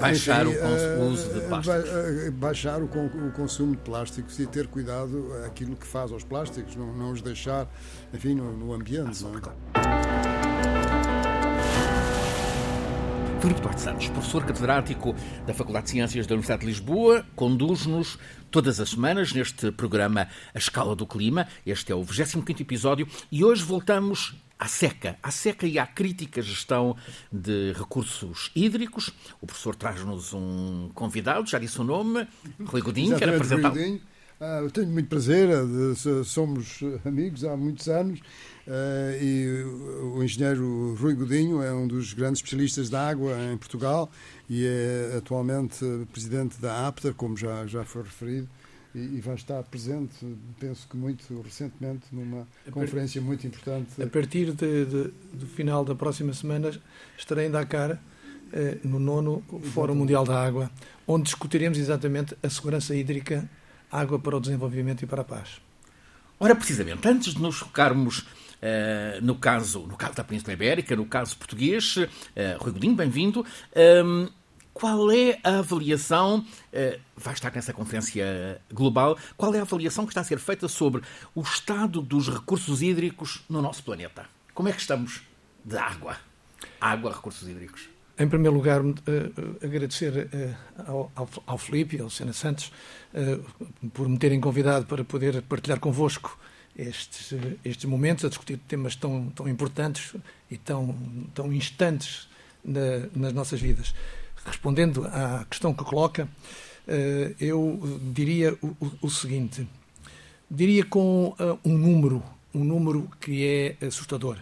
baixar 0.00 0.46
enfim, 0.46 0.58
o, 0.58 1.10
uso 1.10 1.32
de 1.32 1.40
plásticos. 1.40 2.30
Baixar 2.34 2.80
o, 2.80 2.84
o, 2.86 3.32
consumo 3.32 3.72
de 3.72 3.82
plásticos 3.82 4.38
e 4.38 4.46
ter 4.46 4.66
cuidado 4.66 5.32
aquilo 5.44 5.76
que 5.76 5.86
faz 5.86 6.12
aos 6.12 6.24
plásticos, 6.24 6.76
não, 6.76 6.92
não 6.92 7.12
os 7.12 7.22
deixar 7.22 7.68
enfim, 8.12 8.34
no, 8.34 8.56
no 8.56 8.72
ambiente. 8.72 9.24
Ah, 9.74 9.85
Filipe 13.46 13.60
Duarte 13.60 13.80
Santos, 13.80 14.08
professor 14.08 14.44
catedrático 14.44 15.14
da 15.46 15.54
Faculdade 15.54 15.84
de 15.84 15.92
Ciências 15.92 16.26
da 16.26 16.34
Universidade 16.34 16.62
de 16.62 16.66
Lisboa, 16.66 17.24
conduz-nos 17.36 18.18
todas 18.50 18.80
as 18.80 18.90
semanas 18.90 19.32
neste 19.32 19.70
programa 19.70 20.26
A 20.52 20.58
Escala 20.58 20.96
do 20.96 21.06
Clima. 21.06 21.46
Este 21.64 21.92
é 21.92 21.94
o 21.94 22.02
25 22.02 22.50
episódio 22.60 23.06
e 23.30 23.44
hoje 23.44 23.62
voltamos 23.62 24.34
à 24.58 24.66
seca, 24.66 25.16
à 25.22 25.30
seca 25.30 25.64
e 25.64 25.78
à 25.78 25.86
crítica 25.86 26.42
gestão 26.42 26.96
de 27.30 27.72
recursos 27.74 28.50
hídricos. 28.52 29.12
O 29.40 29.46
professor 29.46 29.76
traz-nos 29.76 30.34
um 30.34 30.90
convidado, 30.92 31.48
já 31.48 31.60
disse 31.60 31.80
o 31.80 31.84
nome, 31.84 32.26
Rui 32.64 32.82
Godinho, 32.82 33.16
quer 33.16 33.28
apresentá-lo. 33.28 33.76
Ah, 34.40 34.58
eu 34.60 34.70
tenho 34.72 34.88
muito 34.88 35.08
prazer, 35.08 35.48
eh, 35.48 36.24
somos 36.24 36.80
amigos 37.04 37.44
há 37.44 37.56
muitos 37.56 37.88
anos 37.88 38.20
e 39.20 39.62
o 40.14 40.22
engenheiro 40.22 40.96
Rui 41.00 41.14
Godinho 41.14 41.62
é 41.62 41.72
um 41.72 41.86
dos 41.86 42.12
grandes 42.12 42.38
especialistas 42.38 42.90
da 42.90 43.08
água 43.08 43.32
em 43.52 43.56
Portugal 43.56 44.10
e 44.48 44.66
é 44.66 45.16
atualmente 45.18 45.84
presidente 46.12 46.60
da 46.60 46.86
APTA, 46.88 47.12
como 47.12 47.36
já, 47.36 47.66
já 47.66 47.84
foi 47.84 48.02
referido, 48.02 48.48
e, 48.94 49.20
vai 49.20 49.34
estar 49.34 49.62
presente, 49.64 50.14
penso 50.58 50.88
que 50.88 50.96
muito 50.96 51.40
recentemente, 51.42 52.06
numa 52.10 52.46
conferência 52.70 53.20
muito 53.20 53.46
importante. 53.46 54.02
A 54.02 54.06
partir 54.06 54.52
de, 54.52 54.86
de, 54.86 55.12
do 55.32 55.46
final 55.46 55.84
da 55.84 55.94
próxima 55.94 56.32
semana 56.32 56.70
estarei 57.16 57.46
em 57.46 57.50
Dakar, 57.50 58.00
eh, 58.52 58.78
no 58.84 58.98
nono 58.98 59.42
Fórum 59.74 59.94
Mundial 59.94 60.24
da 60.24 60.42
Água, 60.42 60.70
onde 61.06 61.24
discutiremos 61.24 61.78
exatamente 61.78 62.36
a 62.42 62.48
segurança 62.48 62.94
hídrica, 62.94 63.48
água 63.90 64.18
para 64.18 64.36
o 64.36 64.40
desenvolvimento 64.40 65.02
e 65.02 65.06
para 65.06 65.22
a 65.22 65.24
paz. 65.24 65.60
Ora, 66.38 66.54
precisamente, 66.54 67.06
antes 67.08 67.34
de 67.34 67.42
nos 67.42 67.56
focarmos 67.56 68.26
Uh, 68.56 69.22
no, 69.22 69.34
caso, 69.36 69.80
no 69.80 69.96
caso 69.96 70.14
da 70.14 70.24
Península 70.24 70.54
Ibérica, 70.54 70.96
no 70.96 71.06
caso 71.06 71.36
português, 71.36 71.96
uh, 71.96 72.06
Rui 72.58 72.72
Godinho, 72.72 72.94
bem-vindo. 72.94 73.44
Um, 74.04 74.28
qual 74.72 75.10
é 75.10 75.38
a 75.42 75.58
avaliação, 75.58 76.38
uh, 76.38 77.00
vai 77.16 77.34
estar 77.34 77.52
nessa 77.54 77.72
conferência 77.72 78.60
global, 78.72 79.16
qual 79.36 79.54
é 79.54 79.58
a 79.58 79.62
avaliação 79.62 80.04
que 80.04 80.10
está 80.10 80.22
a 80.22 80.24
ser 80.24 80.38
feita 80.38 80.68
sobre 80.68 81.02
o 81.34 81.42
estado 81.42 82.00
dos 82.00 82.28
recursos 82.28 82.82
hídricos 82.82 83.44
no 83.48 83.60
nosso 83.60 83.82
planeta? 83.82 84.26
Como 84.54 84.68
é 84.68 84.72
que 84.72 84.80
estamos 84.80 85.22
de 85.64 85.76
água? 85.76 86.16
Água, 86.80 87.12
recursos 87.12 87.46
hídricos. 87.46 87.88
Em 88.18 88.26
primeiro 88.26 88.56
lugar, 88.56 88.80
agradecer 89.62 90.30
ao, 91.46 91.58
Filipe 91.58 91.96
e 91.96 92.00
ao 92.00 92.08
Sena 92.08 92.32
Santos 92.32 92.72
por 93.92 94.08
me 94.08 94.16
terem 94.16 94.40
convidado 94.40 94.86
para 94.86 95.04
poder 95.04 95.42
partilhar 95.42 95.78
convosco 95.78 96.38
estes, 96.76 97.32
estes 97.64 97.84
momentos 97.86 98.24
a 98.24 98.28
discutir 98.28 98.58
temas 98.68 98.94
tão, 98.94 99.30
tão 99.30 99.48
importantes 99.48 100.14
e 100.50 100.56
tão, 100.56 100.94
tão 101.34 101.52
instantes 101.52 102.28
na, 102.64 103.08
nas 103.14 103.32
nossas 103.32 103.60
vidas. 103.60 103.94
Respondendo 104.44 105.04
à 105.06 105.44
questão 105.48 105.72
que 105.74 105.82
coloca, 105.84 106.28
eh, 106.86 107.34
eu 107.40 108.00
diria 108.12 108.56
o, 108.62 108.76
o 109.02 109.10
seguinte: 109.10 109.66
diria 110.50 110.84
com 110.84 111.34
eh, 111.38 111.58
um 111.64 111.76
número, 111.76 112.22
um 112.54 112.62
número 112.62 113.10
que 113.20 113.44
é 113.44 113.86
assustador. 113.86 114.38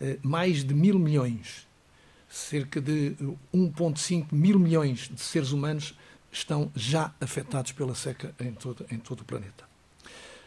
Eh, 0.00 0.18
mais 0.22 0.62
de 0.62 0.72
mil 0.72 0.98
milhões, 0.98 1.66
cerca 2.28 2.80
de 2.80 3.16
1,5 3.52 4.26
mil 4.30 4.58
milhões 4.58 5.10
de 5.12 5.20
seres 5.20 5.50
humanos 5.50 5.94
estão 6.30 6.70
já 6.76 7.12
afetados 7.20 7.72
pela 7.72 7.94
seca 7.94 8.32
em 8.38 8.52
todo, 8.52 8.86
em 8.90 8.98
todo 8.98 9.22
o 9.22 9.24
planeta. 9.24 9.69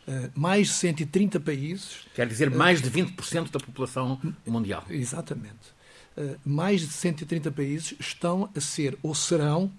Uh, 0.08 0.30
mais 0.36 0.68
de 0.68 0.74
130 0.74 1.40
países. 1.40 2.00
Quer 2.14 2.28
dizer, 2.28 2.50
mais 2.50 2.82
de 2.82 2.92
20% 2.92 3.52
da 3.52 3.60
população 3.60 4.20
mundial. 4.46 4.84
Exatamente. 4.90 5.74
Uh, 6.18 6.38
mais 6.46 6.82
de 6.82 6.88
130 6.88 7.52
países 7.52 7.96
estão 8.00 8.50
a 8.56 8.60
ser 8.60 8.98
ou 9.02 9.16
serão, 9.16 9.72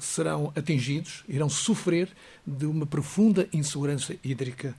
serão 0.00 0.52
atingidos, 0.56 1.22
irão 1.28 1.48
sofrer 1.48 2.08
de 2.44 2.66
uma 2.66 2.84
profunda 2.84 3.48
insegurança 3.52 4.16
hídrica 4.24 4.74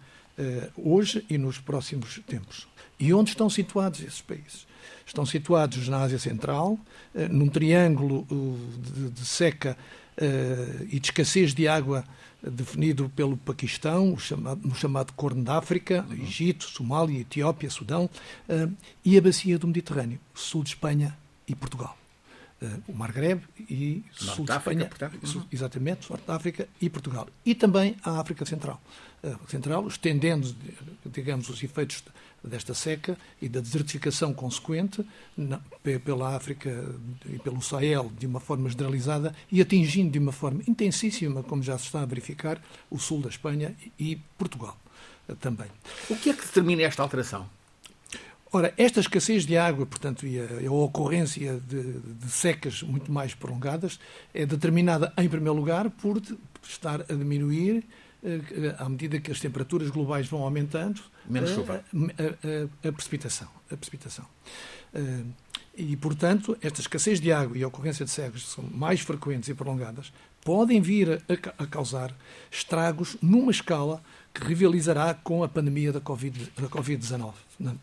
hoje 0.76 1.26
e 1.30 1.38
nos 1.38 1.60
próximos 1.60 2.20
tempos. 2.28 2.68
E 3.00 3.14
onde 3.14 3.30
estão 3.30 3.50
situados 3.50 4.02
esses 4.02 4.20
países? 4.20 4.68
Estão 5.06 5.26
situados 5.26 5.88
na 5.88 6.00
Ásia 6.02 6.20
Central, 6.20 6.78
num 7.32 7.48
triângulo 7.48 8.28
de 9.14 9.26
seca 9.26 9.78
e 10.90 11.00
de 11.00 11.08
escassez 11.08 11.54
de 11.54 11.68
água 11.68 12.06
definido 12.50 13.10
pelo 13.10 13.38
Paquistão, 13.38 14.14
o 14.14 14.20
chamado, 14.20 14.68
no 14.68 14.76
chamado 14.76 15.14
Corno 15.14 15.44
da 15.44 15.58
África, 15.58 16.06
uhum. 16.10 16.24
Egito, 16.24 16.66
Somália, 16.66 17.20
Etiópia, 17.20 17.70
Sudão, 17.70 18.10
uh, 18.50 18.74
e 19.04 19.18
a 19.18 19.22
bacia 19.22 19.58
do 19.58 19.68
Mediterrâneo, 19.68 20.20
sul 20.34 20.64
de 20.64 20.70
Espanha 20.70 21.18
e 21.48 21.56
Portugal. 21.56 21.98
Uh, 22.62 22.84
o 22.88 22.94
Margreb 22.94 23.42
e 23.70 24.04
Norte 24.22 24.36
sul 24.36 24.46
de 24.46 24.52
Espanha, 24.52 24.86
portanto. 24.86 25.20
Uhum. 25.24 25.44
exatamente, 25.52 26.10
Norte 26.10 26.26
da 26.26 26.36
África 26.36 26.68
e 26.80 26.90
Portugal. 26.90 27.28
E 27.46 27.56
também 27.56 27.96
a 28.04 28.20
África 28.20 28.46
Central. 28.46 28.82
Central, 29.48 29.88
estendendo, 29.88 30.56
digamos, 31.04 31.50
os 31.50 31.64
efeitos 31.64 32.04
desta 32.46 32.74
seca 32.74 33.18
e 33.42 33.50
da 33.50 33.60
desertificação 33.60 34.34
consequente 34.34 35.06
na, 35.36 35.60
pela 36.04 36.36
África 36.36 36.70
e 37.26 37.40
pelo 37.40 37.62
Sahel 37.62 38.12
de 38.18 38.26
uma 38.26 38.40
forma 38.40 38.70
generalizada 38.70 39.36
e 39.52 39.62
atingindo 39.62 40.12
de 40.12 40.20
uma 40.20 40.32
forma 40.32 40.62
intensíssima, 40.68 41.44
como 41.44 41.64
já 41.64 41.78
se 41.78 41.86
está 41.86 42.02
a 42.02 42.06
verificar, 42.06 42.62
o 42.90 42.98
sul 42.98 43.22
da 43.22 43.30
Espanha 43.30 43.76
e 44.00 44.18
Portugal 44.38 44.78
eh, 45.28 45.36
também. 45.40 45.68
O 46.10 46.16
que 46.16 46.30
é 46.30 46.34
que 46.34 46.46
determina 46.46 46.84
esta 46.84 47.02
alteração? 47.02 47.50
Ora, 48.52 48.74
esta 48.78 49.02
escassez 49.02 49.46
de 49.46 49.58
água, 49.58 49.86
portanto, 49.86 50.26
e 50.26 50.40
a, 50.40 50.68
a 50.68 50.72
ocorrência 50.72 51.60
de, 51.68 52.00
de, 52.00 52.32
secas 52.32 52.82
muito 52.84 53.12
mais 53.12 53.34
prolongadas, 53.34 54.00
é 54.34 54.46
determinada, 54.46 55.12
em 55.18 55.28
primeiro 55.28 55.56
lugar, 55.56 55.90
por 55.90 56.22
estar 56.64 57.02
a 57.02 57.14
diminuir 57.14 57.84
à 58.78 58.90
medida 58.90 59.20
que 59.20 59.32
as 59.32 59.40
temperaturas 59.40 59.90
globais 59.90 60.28
vão 60.28 60.44
aumentando, 60.44 61.02
menos 61.28 61.52
chuva. 61.52 61.84
A, 61.94 62.88
a, 62.88 62.90
a, 62.90 62.92
precipitação. 62.92 63.48
A 63.72 63.78
precipitação. 63.78 64.26
Eh, 64.94 65.24
e, 65.78 65.96
portanto, 65.98 66.58
esta 66.62 66.80
escassez 66.80 67.20
de 67.20 67.32
água 67.32 67.58
e 67.58 67.64
a 67.64 67.68
ocorrência 67.68 68.06
de 68.06 68.12
secas 68.12 68.44
são 68.44 68.64
mais 68.72 69.02
frequentes 69.02 69.50
e 69.50 69.54
prolongadas, 69.54 70.12
podem 70.42 70.80
vir 70.80 71.12
a, 71.12 71.64
a 71.64 71.68
causar 71.68 72.16
estragos 72.50 73.18
numa 73.22 73.52
escala 73.52 74.02
que 74.34 74.44
rivalizará 74.44 75.14
com 75.14 75.44
a 75.44 75.50
pandemia 75.50 75.92
da 75.92 76.00
Covid-19. 76.00 76.70
COVID 76.70 77.78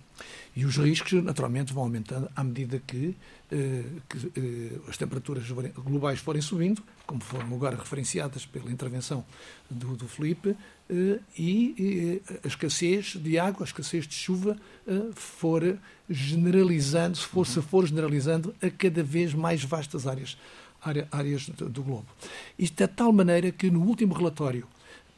e 0.54 0.64
os 0.64 0.76
riscos, 0.76 1.12
naturalmente, 1.24 1.72
vão 1.72 1.84
aumentando 1.84 2.28
à 2.36 2.44
medida 2.44 2.78
que, 2.86 3.16
eh, 3.50 3.84
que 4.08 4.32
eh, 4.36 4.80
as 4.86 4.98
temperaturas 4.98 5.44
globais 5.50 6.20
forem 6.20 6.42
subindo, 6.42 6.82
como 7.06 7.22
foram 7.22 7.46
agora 7.54 7.76
referenciadas 7.76 8.44
pela 8.44 8.70
intervenção 8.70 9.24
do, 9.70 9.96
do 9.96 10.06
Felipe, 10.06 10.54
eh, 10.90 11.18
e 11.38 12.20
a 12.44 12.46
escassez 12.46 13.16
de 13.16 13.38
água, 13.38 13.64
a 13.64 13.66
escassez 13.66 14.06
de 14.06 14.14
chuva 14.14 14.56
for 15.14 15.78
generalizando, 16.08 17.16
se 17.16 17.26
for, 17.26 17.46
se 17.46 17.62
for 17.62 17.86
generalizando 17.86 18.54
a 18.60 18.68
cada 18.68 19.02
vez 19.02 19.32
mais 19.32 19.64
vastas 19.64 20.06
áreas, 20.06 20.36
áreas 21.10 21.48
do, 21.48 21.82
globo. 21.82 22.06
Isto 22.58 22.76
de 22.76 22.88
tal 22.88 23.12
maneira 23.12 23.50
que 23.50 23.70
no 23.70 23.80
último 23.82 24.12
relatório 24.12 24.66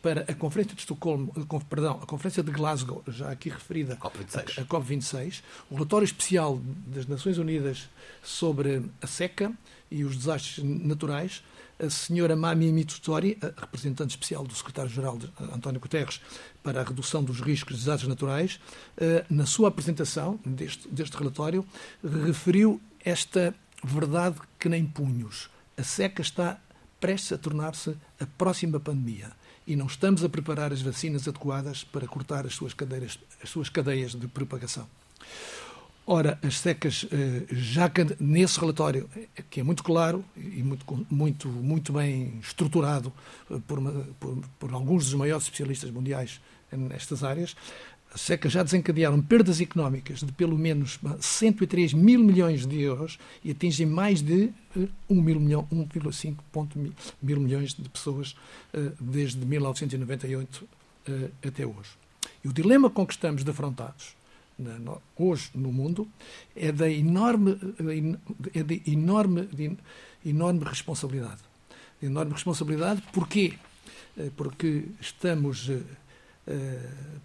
para 0.04 0.20
a 0.30 0.34
Conferência 0.34 0.74
de 0.74 0.82
Estocolmo, 0.82 1.32
perdão, 1.70 1.98
a 2.02 2.04
Conferência 2.04 2.42
de 2.42 2.50
Glasgow, 2.50 3.02
já 3.08 3.30
aqui 3.30 3.48
referida, 3.48 3.96
COP26. 3.96 4.60
a, 4.60 4.64
COP26, 4.66 5.42
o 5.70 5.76
relatório 5.76 6.04
especial 6.04 6.60
das 6.86 7.06
Nações 7.06 7.38
Unidas 7.38 7.88
sobre 8.22 8.84
a 9.00 9.06
seca 9.06 9.50
e 9.90 10.04
os 10.04 10.14
desastres 10.14 10.62
naturais, 10.62 11.42
a 11.78 11.88
senhora 11.88 12.36
Mami 12.36 12.70
Mitsutori, 12.70 13.38
representante 13.56 14.10
especial 14.10 14.44
do 14.44 14.54
secretário-geral 14.54 15.18
António 15.54 15.80
Guterres 15.80 16.20
para 16.62 16.82
a 16.82 16.84
redução 16.84 17.24
dos 17.24 17.40
riscos 17.40 17.76
de 17.76 17.80
desastres 17.80 18.06
naturais, 18.06 18.60
eh, 18.98 19.24
na 19.30 19.46
sua 19.46 19.68
apresentação 19.68 20.38
deste, 20.44 20.86
deste 20.86 21.16
relatório, 21.16 21.64
referiu 22.26 22.78
esta 23.02 23.54
verdade 23.82 24.36
que 24.60 24.68
nem 24.68 24.84
punhos. 24.84 25.48
A 25.78 25.82
seca 25.82 26.20
está 26.20 26.60
prestes 27.04 27.32
a 27.32 27.36
tornar-se 27.36 27.94
a 28.18 28.24
próxima 28.24 28.80
pandemia 28.80 29.30
e 29.66 29.76
não 29.76 29.84
estamos 29.84 30.24
a 30.24 30.28
preparar 30.30 30.72
as 30.72 30.80
vacinas 30.80 31.28
adequadas 31.28 31.84
para 31.84 32.06
cortar 32.06 32.46
as 32.46 32.54
suas 32.54 32.72
cadeias, 32.72 33.18
as 33.42 33.50
suas 33.50 33.68
cadeias 33.68 34.14
de 34.14 34.26
propagação. 34.26 34.86
Ora, 36.06 36.38
as 36.42 36.60
secas, 36.60 37.04
já 37.50 37.90
que 37.90 38.06
nesse 38.18 38.58
relatório, 38.58 39.06
que 39.50 39.60
é 39.60 39.62
muito 39.62 39.84
claro 39.84 40.24
e 40.34 40.62
muito, 40.62 41.06
muito, 41.10 41.48
muito 41.50 41.92
bem 41.92 42.38
estruturado 42.42 43.12
por, 43.66 43.82
por, 44.18 44.38
por 44.58 44.72
alguns 44.72 45.04
dos 45.04 45.14
maiores 45.14 45.44
especialistas 45.44 45.90
mundiais 45.90 46.40
nestas 46.72 47.22
áreas, 47.22 47.54
as 48.14 48.20
secas 48.20 48.52
já 48.52 48.62
desencadearam 48.62 49.20
perdas 49.20 49.60
económicas 49.60 50.20
de 50.20 50.30
pelo 50.30 50.56
menos 50.56 51.00
103 51.20 51.92
mil 51.92 52.22
milhões 52.22 52.64
de 52.64 52.80
euros 52.80 53.18
e 53.42 53.50
atingem 53.50 53.86
mais 53.86 54.22
de 54.22 54.50
1,5 55.10 55.40
milhão, 55.40 55.66
1,5 55.72 56.36
mil 57.20 57.40
milhões 57.40 57.74
de 57.74 57.88
pessoas 57.88 58.36
desde 59.00 59.44
1998 59.44 60.68
até 61.44 61.66
hoje. 61.66 61.90
E 62.44 62.48
o 62.48 62.52
dilema 62.52 62.88
com 62.88 63.04
que 63.04 63.14
estamos 63.14 63.42
defrontados 63.42 64.14
hoje 65.16 65.50
no 65.52 65.72
mundo 65.72 66.06
é 66.54 66.70
da 66.70 66.88
enorme, 66.88 67.58
é 68.54 68.62
de 68.62 68.80
enorme, 68.86 69.46
de 69.46 69.76
enorme 70.24 70.64
responsabilidade. 70.64 71.40
De 72.00 72.06
enorme 72.06 72.32
responsabilidade, 72.32 73.02
porquê? 73.12 73.54
Porque 74.36 74.84
estamos 75.00 75.68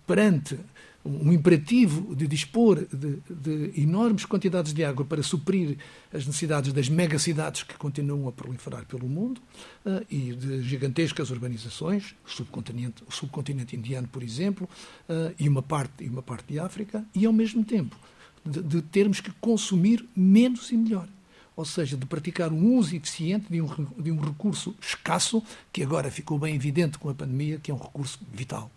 perante 0.05 0.57
um 1.05 1.31
imperativo 1.31 2.13
de 2.13 2.27
dispor 2.27 2.85
de, 2.85 3.19
de, 3.29 3.81
enormes 3.81 4.25
quantidades 4.25 4.73
de 4.73 4.83
água 4.83 5.05
para 5.05 5.23
suprir 5.23 5.77
as 6.13 6.25
necessidades 6.25 6.73
das 6.73 6.89
megacidades 6.89 7.63
que 7.63 7.75
continuam 7.75 8.27
a 8.27 8.31
proliferar 8.31 8.85
pelo 8.85 9.07
mundo 9.07 9.41
uh, 9.85 10.05
e 10.09 10.33
de 10.33 10.61
gigantescas 10.61 11.31
urbanizações, 11.31 12.15
o 12.25 12.29
subcontinente, 12.29 13.03
o 13.07 13.11
subcontinente 13.11 13.75
indiano, 13.75 14.07
por 14.07 14.21
exemplo, 14.21 14.69
uh, 15.07 15.33
e, 15.39 15.47
uma 15.47 15.61
parte, 15.61 16.03
e 16.03 16.09
uma 16.09 16.21
parte 16.21 16.53
de 16.53 16.59
África, 16.59 17.05
e 17.15 17.25
ao 17.25 17.33
mesmo 17.33 17.63
tempo 17.63 17.97
de, 18.45 18.61
de 18.61 18.81
termos 18.81 19.21
que 19.21 19.31
consumir 19.39 20.05
menos 20.15 20.71
e 20.71 20.77
melhor 20.77 21.07
ou 21.55 21.65
seja, 21.65 21.97
de 21.97 22.05
praticar 22.05 22.53
um 22.53 22.77
uso 22.77 22.95
eficiente 22.95 23.47
de 23.49 23.61
um, 23.61 23.67
de 23.97 24.13
um 24.13 24.21
recurso 24.21 24.73
escasso, 24.81 25.43
que 25.73 25.83
agora 25.83 26.09
ficou 26.09 26.39
bem 26.39 26.55
evidente 26.55 26.97
com 26.97 27.09
a 27.09 27.13
pandemia, 27.13 27.59
que 27.59 27.69
é 27.69 27.73
um 27.73 27.77
recurso 27.77 28.17
vital. 28.31 28.71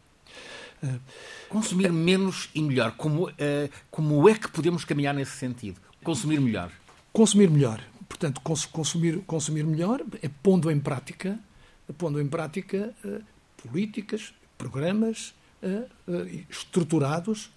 Consumir 1.48 1.92
menos 1.92 2.48
e 2.54 2.60
melhor. 2.60 2.92
Como, 2.92 3.28
uh, 3.28 3.32
como 3.90 4.28
é 4.28 4.34
que 4.34 4.50
podemos 4.50 4.84
caminhar 4.84 5.14
nesse 5.14 5.36
sentido? 5.36 5.80
Consumir 6.02 6.40
melhor. 6.40 6.72
Consumir 7.12 7.48
melhor. 7.48 7.80
Portanto, 8.08 8.40
cons 8.40 8.66
consumir, 8.66 9.18
consumir 9.26 9.64
melhor 9.64 10.02
é 10.20 10.28
pondo 10.42 10.70
em 10.70 10.80
prática, 10.80 11.38
pondo 11.96 12.20
em 12.20 12.26
prática 12.26 12.92
uh, 13.04 13.22
políticas, 13.56 14.34
programas 14.58 15.34
uh, 15.62 16.44
estruturados, 16.50 17.50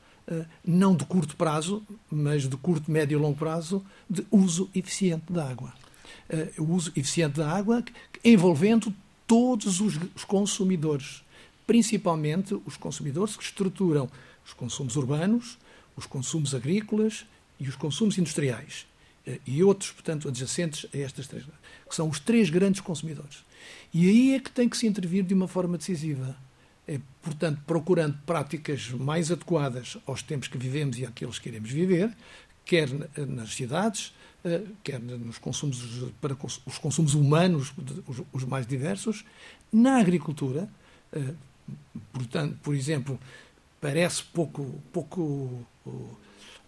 não 0.66 0.96
de 0.96 1.06
curto 1.06 1.36
prazo, 1.36 1.86
mas 2.10 2.50
de 2.50 2.58
curto, 2.58 2.90
médio 2.90 3.16
e 3.16 3.22
longo 3.22 3.38
prazo, 3.38 3.86
de 4.10 4.26
uso 4.32 4.72
eficiente 4.74 5.32
da 5.32 5.48
água. 5.48 5.72
o 6.58 6.64
uso 6.64 6.92
eficiente 6.96 7.38
da 7.38 7.52
água 7.52 7.84
envolvendo 8.24 8.92
todos 9.28 9.80
os 9.80 10.24
consumidores 10.24 11.24
principalmente 11.66 12.60
os 12.66 12.78
consumidores 12.78 13.36
que 13.36 13.44
estruturam 13.44 14.10
os 14.46 14.54
consumos 14.54 14.96
urbanos, 14.96 15.58
os 15.96 16.06
consumos 16.06 16.54
agrícolas 16.54 17.26
e 17.60 17.68
os 17.68 17.76
consumos 17.76 18.18
industriais. 18.18 18.86
Eh, 19.26 19.40
e 19.46 19.64
outros, 19.64 19.92
portanto, 19.92 20.28
adjacentes 20.28 20.86
a 20.94 20.98
estas 20.98 21.28
três, 21.28 21.46
que 21.90 21.96
são 21.96 22.10
os 22.10 22.20
três 22.20 22.50
grandes 22.50 22.82
consumidores. 22.82 23.44
E 23.94 24.08
aí 24.10 24.36
é 24.36 24.40
que 24.40 24.52
tem 24.52 24.70
que 24.70 24.78
se 24.78 24.86
intervir 24.86 25.24
de 25.24 25.34
uma 25.34 25.48
forma 25.48 25.78
decisiva. 25.78 26.36
É, 26.88 27.00
portanto, 27.24 27.62
procurando 27.66 28.16
práticas 28.28 28.90
mais 28.92 29.32
adequadas 29.32 29.98
aos 30.06 30.22
tempos 30.22 30.48
que 30.48 30.58
vivemos 30.58 31.00
e 31.00 31.06
àqueles 31.06 31.40
que 31.40 31.50
iremos 31.50 31.72
viver, 31.72 32.16
quer 32.64 32.88
nas 33.28 33.56
cidades, 33.56 34.14
eh, 34.44 34.62
quer 34.84 35.00
nos 35.00 35.40
consumos 35.40 35.80
para 36.22 36.38
os 36.44 36.78
consumos 36.78 37.16
humanos, 37.16 37.74
os 38.32 38.44
mais 38.44 38.68
diversos, 38.68 39.26
na 39.74 39.98
agricultura, 39.98 40.70
eh, 41.12 41.34
portanto, 42.12 42.58
por 42.64 42.76
exemplo, 42.76 43.20
parece 43.82 44.24
pouco, 44.24 44.82
pouco, 44.92 45.66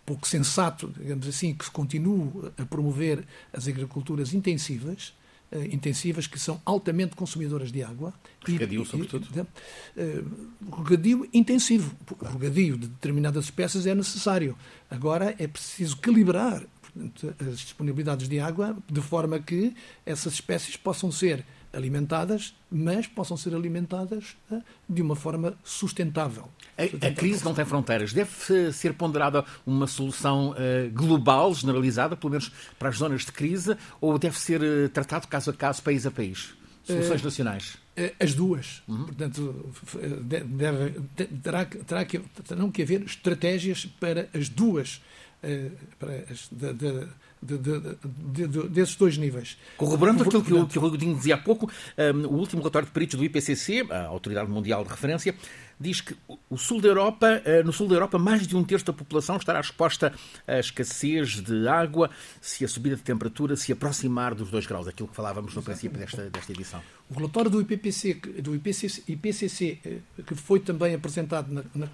pouco 0.06 0.28
sensato, 0.28 0.94
digamos 1.00 1.28
assim, 1.28 1.54
que 1.54 1.66
se 1.66 1.72
continue 1.72 2.52
a 2.58 2.66
promover 2.66 3.26
as 3.52 3.68
agriculturas 3.68 4.34
intensivas, 4.34 5.14
uh, 5.52 5.64
intensivas 5.64 6.28
que 6.28 6.40
são 6.40 6.62
altamente 6.64 7.16
consumidoras 7.16 7.72
de 7.72 7.84
água. 7.84 8.14
Regadio, 8.46 8.84
e, 8.84 8.86
sobretudo. 8.86 9.28
E, 9.36 10.02
uh, 10.02 10.84
regadio 10.84 11.28
intensivo. 11.34 11.92
O 12.20 12.26
regadio 12.26 12.78
de 12.78 12.88
determinadas 12.88 13.46
espécies 13.46 13.86
é 13.88 13.96
necessário. 13.96 14.56
Agora 14.90 15.36
é 15.40 15.48
preciso 15.48 15.98
calibrar 15.98 16.64
portanto, 16.82 17.36
as 17.42 17.60
disponibilidades 17.60 18.30
de 18.30 18.40
água 18.40 18.78
de 18.90 19.02
forma 19.02 19.40
que 19.40 19.76
essas 20.06 20.34
espécies 20.34 20.78
possam 20.78 21.12
ser 21.12 21.44
alimentadas, 21.78 22.56
mas 22.70 23.06
possam 23.06 23.38
ser 23.38 23.54
alimentadas 23.54 24.36
eh, 24.52 24.60
de 24.90 25.02
uma 25.02 25.16
forma 25.16 25.54
sustentável. 25.63 26.50
A, 26.78 27.08
a 27.08 27.12
crise 27.13 27.46
não 27.46 27.54
tem 27.54 27.63
fronteiras. 27.63 28.12
Deve 28.12 28.74
ser 28.74 28.94
ponderada 28.94 29.46
uma 29.66 29.86
solução 29.88 30.52
uh, 30.52 30.92
global, 30.92 31.54
generalizada, 31.54 32.18
pelo 32.18 32.32
menos 32.32 32.52
para 32.80 32.90
as 32.90 32.98
zonas 32.98 33.26
de 33.26 33.32
crise, 33.32 33.78
ou 34.02 34.18
deve 34.18 34.38
ser 34.40 34.62
uh, 34.62 34.90
tratado 34.90 35.28
caso 35.28 35.52
a 35.52 35.54
caso, 35.54 35.82
país 35.84 36.06
a 36.06 36.12
país? 36.12 36.56
Soluções 36.84 37.22
nacionais? 37.22 37.78
As 38.20 38.34
duas. 38.34 38.82
Uhum. 38.88 39.06
Portanto, 39.06 39.74
deve, 40.22 41.02
terá, 41.44 41.66
terá 41.66 42.06
que, 42.06 42.20
terão 42.20 42.72
que 42.72 42.82
haver 42.82 43.02
estratégias 43.02 43.86
para 44.00 44.30
as 44.34 44.48
duas. 44.48 45.02
Para 46.00 46.13
as, 46.32 46.48
de, 46.50 46.74
de, 46.74 47.08
de, 47.41 47.58
de, 47.58 48.47
de, 48.47 48.69
desses 48.69 48.95
dois 48.95 49.17
níveis. 49.17 49.58
Corroborando 49.78 50.23
aquilo 50.23 50.43
que, 50.43 50.54
o, 50.54 50.67
que 50.67 50.78
o 50.78 50.82
Rodrigo 50.82 51.13
dizia 51.15 51.36
há 51.36 51.38
pouco, 51.38 51.69
um, 51.97 52.28
o 52.28 52.34
último 52.34 52.62
relatório 52.62 52.88
de 52.88 52.91
peritos 52.91 53.17
do 53.17 53.23
IPCC, 53.23 53.86
a 53.89 54.06
Autoridade 54.08 54.50
Mundial 54.50 54.84
de 54.84 54.89
Referência, 54.89 55.36
diz 55.80 56.02
que 56.02 56.16
o 56.50 56.58
sul 56.58 56.82
da 56.82 56.88
Europa, 56.88 57.42
eh, 57.46 57.63
no 57.63 57.72
sul 57.72 57.88
da 57.88 57.96
Europa, 57.96 58.18
mais 58.18 58.48
de 58.48 58.56
um 58.56 58.63
terço 58.63 58.86
da 58.86 58.94
população 58.94 59.38
estará 59.38 59.60
exposta 59.60 60.13
à 60.48 60.60
escassez 60.60 61.42
de 61.42 61.68
água 61.68 62.10
se 62.42 62.66
a 62.66 62.68
subida 62.68 62.96
de 62.96 63.04
temperatura 63.04 63.56
se 63.56 63.72
aproximar 63.72 64.34
dos 64.34 64.50
2 64.50 64.66
graus, 64.66 64.88
aquilo 64.88 65.08
que 65.08 65.16
falávamos 65.16 65.54
no 65.54 65.62
princípio 65.62 66.00
desta, 66.00 66.30
desta 66.30 66.52
edição. 66.52 66.82
O 67.10 67.13
relatório 67.16 67.50
do 67.50 67.62
IPCC, 67.62 68.16
do 68.42 68.56
IPCC, 68.56 69.04
IPCC 69.08 69.80
eh, 69.86 70.00
que 70.26 70.36
foi 70.36 70.60
também 70.60 70.96
apresentado 70.96 71.52
na, 71.52 71.63
na, 71.74 71.88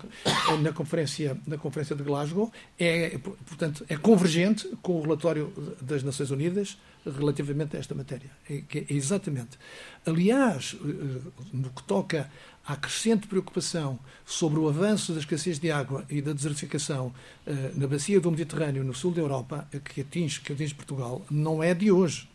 na, 0.57 0.71
conferência, 0.71 1.37
na 1.45 1.57
conferência 1.57 1.95
de 1.95 2.03
Glasgow, 2.03 2.51
é, 2.79 3.17
portanto, 3.45 3.85
é 3.89 3.97
convergente 3.97 4.67
com 4.81 4.93
o 4.93 5.01
relatório 5.01 5.53
das 5.81 6.03
Nações 6.03 6.31
Unidas 6.31 6.77
relativamente 7.05 7.75
a 7.75 7.79
esta 7.79 7.93
matéria. 7.93 8.31
É, 8.49 8.63
é 8.73 8.85
exatamente. 8.89 9.57
Aliás, 10.05 10.75
eh, 10.83 11.21
no 11.51 11.69
que 11.69 11.83
toca 11.83 12.29
à 12.65 12.75
crescente 12.75 13.27
preocupação 13.27 13.99
sobre 14.25 14.59
o 14.59 14.67
avanço 14.67 15.13
da 15.13 15.19
escassez 15.19 15.59
de 15.59 15.71
água 15.71 16.05
e 16.09 16.21
da 16.21 16.33
desertificação 16.33 17.13
eh, 17.45 17.71
na 17.75 17.87
bacia 17.87 18.19
do 18.19 18.31
Mediterrâneo, 18.31 18.83
no 18.83 18.93
sul 18.93 19.11
da 19.11 19.21
Europa, 19.21 19.67
que 19.83 20.01
atinge, 20.01 20.41
que 20.41 20.53
atinge 20.53 20.73
Portugal, 20.73 21.25
não 21.29 21.61
é 21.61 21.73
de 21.73 21.91
hoje. 21.91 22.29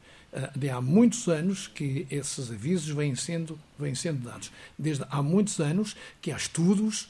De 0.54 0.68
há 0.68 0.78
muitos 0.78 1.26
anos 1.26 1.66
que 1.66 2.06
esses 2.10 2.50
avisos 2.50 2.94
vêm 2.94 3.14
sendo, 3.14 3.58
vêm 3.78 3.94
sendo 3.94 4.24
dados. 4.24 4.52
Desde 4.78 5.02
há 5.08 5.22
muitos 5.22 5.58
anos 5.58 5.96
que 6.20 6.30
há 6.30 6.36
estudos, 6.36 7.08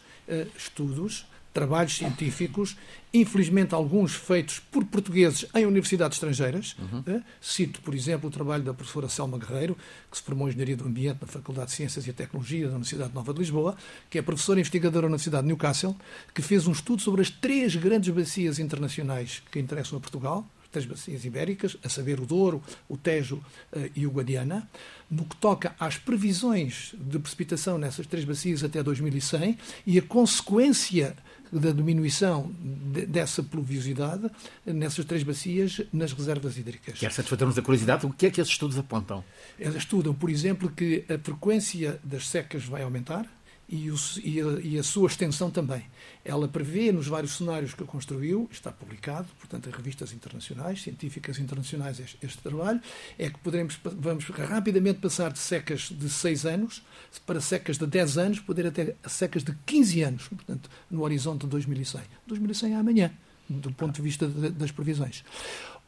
estudos 0.57 1.27
trabalhos 1.59 1.97
científicos, 1.97 2.77
infelizmente 3.13 3.75
alguns 3.75 4.15
feitos 4.15 4.61
por 4.61 4.85
portugueses 4.85 5.45
em 5.57 5.67
universidades 5.67 6.15
estrangeiras. 6.17 6.77
Uhum. 6.79 7.03
Eh, 7.05 7.21
cito, 7.41 7.81
por 7.81 7.97
exemplo, 7.97 8.29
o 8.29 8.33
trabalho 8.33 8.63
da 8.63 8.73
professora 8.73 9.09
Selma 9.09 9.37
Guerreiro, 9.37 9.77
que 10.09 10.17
se 10.17 10.23
formou 10.23 10.47
em 10.47 10.51
Engenharia 10.51 10.77
do 10.77 10.87
Ambiente 10.87 11.19
na 11.21 11.27
Faculdade 11.27 11.71
de 11.71 11.77
Ciências 11.77 12.07
e 12.07 12.13
Tecnologia 12.13 12.67
da 12.69 12.75
Universidade 12.75 13.13
Nova 13.13 13.33
de 13.33 13.41
Lisboa, 13.41 13.77
que 14.09 14.19
é 14.19 14.23
professora 14.23 14.61
investigadora 14.61 15.07
na 15.09 15.15
Universidade 15.15 15.43
de 15.43 15.49
Newcastle, 15.49 15.97
que 16.33 16.43
fez 16.43 16.69
um 16.69 16.73
estudo 16.73 17.03
sobre 17.03 17.23
as 17.23 17.31
três 17.31 17.75
grandes 17.75 18.15
bacias 18.15 18.61
internacionais 18.61 19.43
que 19.51 19.59
interessam 19.59 19.99
a 19.99 20.01
Portugal, 20.01 20.47
três 20.71 20.87
bacias 20.87 21.25
ibéricas, 21.25 21.77
a 21.83 21.89
saber 21.89 22.21
o 22.21 22.27
Douro, 22.27 22.63
o 22.89 22.97
Tejo 22.97 23.37
uh, 23.37 23.91
e 23.97 24.07
o 24.07 24.11
Guadiana, 24.11 24.69
no 25.11 25.25
que 25.25 25.37
toca 25.37 25.75
às 25.81 25.97
previsões 25.97 26.95
de 26.99 27.19
precipitação 27.19 27.79
nessas 27.79 28.07
três 28.07 28.25
bacias 28.25 28.63
até 28.63 28.83
2100 28.83 29.59
e 29.87 29.99
a 29.99 30.03
consequência 30.03 31.17
da 31.53 31.73
diminuição 31.73 32.53
de, 32.61 33.07
dessa 33.07 33.43
pluviosidade 33.43 34.31
nessas 34.67 35.05
três 35.05 35.23
bacias 35.23 35.83
nas 35.93 36.13
reservas 36.13 36.57
hídricas. 36.57 36.99
Quer 36.99 37.13
satisfazer-nos 37.13 37.59
a 37.59 37.63
curiosidade, 37.63 38.07
o 38.07 38.13
que 38.13 38.27
é 38.27 38.31
que 38.31 38.41
esses 38.41 38.53
estudos 38.53 38.79
apontam? 38.79 39.25
Eles 39.59 39.77
estudam, 39.77 40.15
por 40.15 40.31
exemplo, 40.31 40.71
que 40.71 41.05
a 41.09 41.19
frequência 41.19 41.99
das 42.03 42.29
secas 42.29 42.65
vai 42.65 42.83
aumentar, 42.83 43.27
e, 43.69 43.91
o, 43.91 43.97
e, 44.25 44.41
a, 44.41 44.45
e, 44.63 44.79
a, 44.79 44.83
sua 44.83 45.09
extensão 45.09 45.51
também. 45.51 45.85
Ela 46.25 46.49
prevê 46.49 46.91
nos 46.91 47.07
vários 47.07 47.37
cenários 47.37 47.75
que 47.75 47.85
construiu, 47.85 48.49
está 48.51 48.73
publicado, 48.73 49.29
portanto, 49.39 49.69
em 49.69 49.73
revistas 49.73 50.13
internacionais, 50.13 50.83
científicas 50.83 51.39
internacionais, 51.39 52.01
este, 52.01 52.19
este, 52.23 52.39
trabalho, 52.39 52.81
é 53.19 53.29
que 53.29 53.39
poderemos, 53.41 53.79
vamos 53.85 54.25
rapidamente 54.25 55.01
passar 55.01 55.33
de 55.33 55.39
secas 55.39 55.91
de 55.91 56.09
6 56.09 56.47
anos 56.47 56.83
para 57.27 57.41
secas 57.41 57.77
de 57.77 57.87
10 57.87 58.19
anos, 58.19 58.41
poder 58.41 58.67
até 58.67 58.97
secas 59.07 59.45
de 59.45 59.53
15 59.67 60.03
anos, 60.03 60.29
portanto, 60.29 60.71
no 60.91 61.03
horizonte 61.03 61.43
de 61.43 61.49
2100. 61.49 62.03
2100 62.27 62.73
é 62.73 62.77
amanhã. 62.77 63.13
do 63.51 63.73
ponto 63.73 63.97
de 63.97 64.03
vista 64.03 64.27
de, 64.27 64.51
das 64.51 64.71
previsões. 64.71 65.25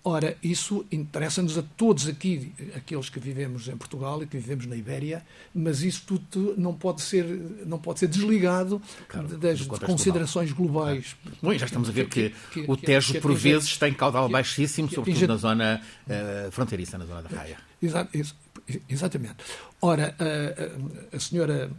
Ora, 0.02 0.34
isso 0.42 0.86
interessa-nos 0.90 1.58
a 1.58 1.62
todos 1.76 2.08
aqui, 2.08 2.52
aqueles 2.74 3.10
que 3.10 3.20
vivemos 3.20 3.68
em 3.68 3.76
Portugal 3.76 4.22
e 4.22 4.26
que 4.26 4.38
vivemos 4.38 4.64
na 4.64 4.74
Ibéria, 4.74 5.22
mas 5.54 5.82
isso 5.82 6.04
tudo 6.06 6.54
não 6.56 6.72
pode 6.72 7.02
ser, 7.02 7.26
não 7.66 7.78
pode 7.78 7.98
ser 7.98 8.08
desligado 8.08 8.80
claro, 9.06 9.28
das 9.36 9.60
considerações 9.60 10.52
global. 10.52 10.84
globais. 10.86 11.16
Bom, 11.42 11.52
já 11.52 11.66
estamos 11.66 11.90
a 11.90 11.92
ver 11.92 12.08
que, 12.08 12.30
que, 12.50 12.62
que 12.64 12.70
o 12.70 12.78
Tejo, 12.78 13.12
que, 13.12 13.20
por 13.20 13.34
vezes, 13.34 13.76
tem 13.76 13.92
caudal 13.92 14.26
baixíssimo, 14.26 14.88
sobretudo 14.88 15.28
na 15.28 15.36
zona 15.36 15.82
uh, 16.06 16.50
fronteiriça, 16.50 16.96
na 16.96 17.04
zona 17.04 17.22
da 17.22 17.36
Raia. 17.36 17.58
Exato, 17.82 18.16
exatamente. 18.88 19.36
Ora, 19.80 20.14
a, 20.18 21.16
a 21.16 21.20
senhora 21.20 21.70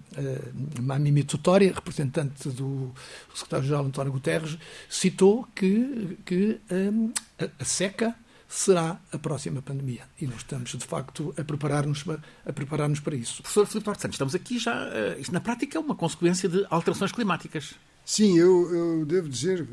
Mami 0.81 1.11
Mitutori, 1.11 1.67
representante 1.67 2.49
do 2.49 2.93
secretário-geral 3.33 3.85
António 3.85 4.11
Guterres, 4.11 4.57
citou 4.89 5.47
que, 5.55 6.17
que 6.25 6.59
um, 6.71 7.11
a, 7.39 7.45
a 7.59 7.65
seca 7.65 8.15
será 8.47 8.99
a 9.11 9.17
próxima 9.17 9.61
pandemia. 9.61 10.03
E 10.19 10.27
nós 10.27 10.37
estamos, 10.37 10.71
de 10.71 10.85
facto, 10.85 11.33
a 11.37 11.43
preparar-nos 11.43 12.03
a 12.45 12.51
preparar 12.51 12.89
para 13.01 13.15
isso. 13.15 13.41
Professor 13.41 13.65
Filipe 13.65 13.89
Santos, 13.97 14.15
estamos 14.15 14.35
aqui 14.35 14.59
já. 14.59 14.89
Isto, 15.17 15.31
na 15.31 15.39
prática, 15.39 15.77
é 15.77 15.81
uma 15.81 15.95
consequência 15.95 16.49
de 16.49 16.65
alterações 16.69 17.13
climáticas. 17.13 17.75
Sim, 18.11 18.37
eu, 18.37 18.69
eu, 18.75 19.05
devo 19.05 19.29
dizer 19.29 19.65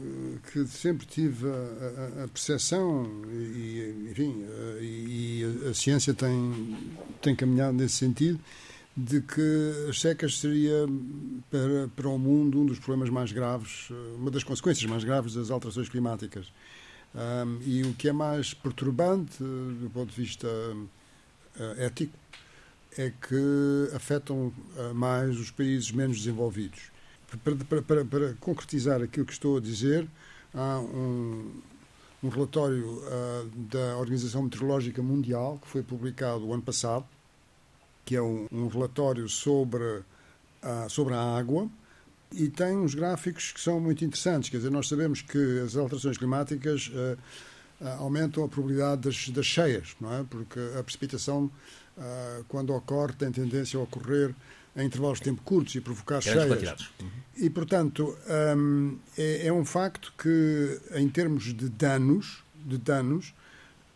que 0.52 0.64
sempre 0.68 1.04
tive 1.04 1.44
a, 1.48 2.20
a, 2.20 2.24
a 2.24 2.28
percepção 2.28 3.04
e, 3.32 4.10
enfim, 4.12 4.44
a, 4.44 4.80
e 4.80 5.66
a 5.68 5.74
ciência 5.74 6.14
tem, 6.14 6.78
tem 7.20 7.34
caminhado 7.34 7.76
nesse 7.76 7.96
sentido 7.96 8.38
de 8.96 9.22
que 9.22 9.88
as 9.90 10.00
secas 10.00 10.38
seria 10.38 10.86
para, 11.50 11.88
para 11.96 12.08
o 12.08 12.16
mundo 12.16 12.60
um 12.60 12.66
dos 12.66 12.78
problemas 12.78 13.10
mais 13.10 13.32
graves, 13.32 13.90
uma 14.14 14.30
das 14.30 14.44
consequências 14.44 14.88
mais 14.88 15.02
graves 15.02 15.34
das 15.34 15.50
alterações 15.50 15.88
climáticas. 15.88 16.46
Um, 17.16 17.58
e 17.66 17.82
o 17.82 17.92
que 17.94 18.08
é 18.08 18.12
mais 18.12 18.54
perturbante 18.54 19.42
do 19.42 19.90
ponto 19.92 20.10
de 20.10 20.22
vista 20.22 20.46
uh, 20.46 21.80
ético 21.80 22.16
é 22.96 23.10
que 23.10 23.96
afetam 23.96 24.52
uh, 24.76 24.94
mais 24.94 25.36
os 25.40 25.50
países 25.50 25.90
menos 25.90 26.18
desenvolvidos 26.18 26.96
para, 27.36 27.82
para, 27.82 28.04
para, 28.04 28.34
concretizar 28.40 29.02
aquilo 29.02 29.26
que 29.26 29.32
estou 29.32 29.58
a 29.58 29.60
dizer, 29.60 30.08
há 30.54 30.78
um, 30.78 31.60
um 32.22 32.28
relatório 32.28 32.86
uh, 32.86 33.50
da 33.70 33.98
Organização 33.98 34.42
Meteorológica 34.42 35.02
Mundial 35.02 35.58
que 35.60 35.68
foi 35.68 35.82
publicado 35.82 36.46
o 36.46 36.54
ano 36.54 36.62
passado, 36.62 37.04
que 38.04 38.16
é 38.16 38.22
um, 38.22 38.46
um 38.50 38.68
relatório 38.68 39.28
sobre, 39.28 39.84
uh, 39.84 40.88
sobre 40.88 41.14
a 41.14 41.20
água 41.20 41.68
e 42.32 42.48
tem 42.48 42.76
uns 42.76 42.94
gráficos 42.94 43.52
que 43.52 43.60
são 43.60 43.78
muito 43.78 44.04
interessantes. 44.04 44.48
Quer 44.48 44.58
dizer, 44.58 44.70
nós 44.70 44.88
sabemos 44.88 45.22
que 45.22 45.60
as 45.60 45.76
alterações 45.76 46.16
climáticas 46.16 46.88
uh, 46.88 47.18
aumentam 47.98 48.44
a 48.44 48.48
probabilidade 48.48 49.02
das, 49.02 49.28
das, 49.28 49.46
cheias, 49.46 49.94
não 50.00 50.12
é? 50.12 50.24
Porque 50.28 50.58
a 50.78 50.82
precipitação, 50.82 51.48
quando 52.48 52.74
ocorre, 52.74 53.12
tem 53.12 53.30
tendência 53.30 53.78
a 53.78 53.82
ocorrer 53.82 54.34
em 54.78 54.86
intervalos 54.86 55.18
de 55.18 55.24
tempo 55.24 55.42
curtos 55.42 55.74
e 55.74 55.80
provocar 55.80 56.20
cheias. 56.20 56.90
Uhum. 57.00 57.08
E, 57.36 57.50
portanto, 57.50 58.16
um, 58.56 58.96
é, 59.16 59.46
é, 59.46 59.52
um 59.52 59.64
facto 59.64 60.12
que, 60.16 60.80
em 60.94 61.08
termos 61.08 61.52
de 61.52 61.68
danos, 61.68 62.42
de 62.64 62.78
danos 62.78 63.34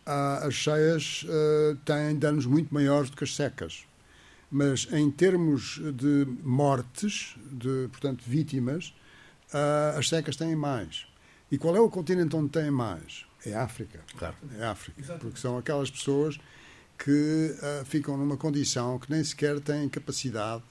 as 0.05 0.53
cheias 0.53 1.23
uh, 1.23 1.75
têm 1.85 2.15
danos 2.17 2.45
muito 2.45 2.73
maiores 2.73 3.09
do 3.09 3.17
que 3.17 3.23
as 3.23 3.35
secas. 3.35 3.85
Mas, 4.51 4.87
em 4.91 5.09
termos 5.09 5.81
de 5.95 6.27
mortes, 6.43 7.35
de, 7.51 7.87
portanto, 7.89 8.23
vítimas, 8.27 8.93
uh, 9.53 9.97
as 9.97 10.09
secas 10.09 10.35
têm 10.35 10.55
mais. 10.55 11.07
E 11.49 11.57
qual 11.57 11.75
é 11.75 11.79
o 11.79 11.89
continente 11.89 12.35
onde 12.35 12.49
tem 12.49 12.69
mais? 12.69 13.25
É 13.45 13.53
a 13.53 13.63
África. 13.63 14.01
Claro. 14.17 14.35
É 14.57 14.63
a 14.63 14.71
África. 14.71 15.01
Exato. 15.01 15.19
Porque 15.19 15.39
são 15.39 15.57
aquelas 15.57 15.89
pessoas 15.89 16.37
que 17.03 17.55
uh, 17.57 17.85
ficam 17.85 18.15
numa 18.15 18.37
condição 18.37 18.97
que 18.97 19.11
nem 19.11 19.21
sequer 19.23 19.59
têm 19.59 19.89
capacidade 19.89 20.63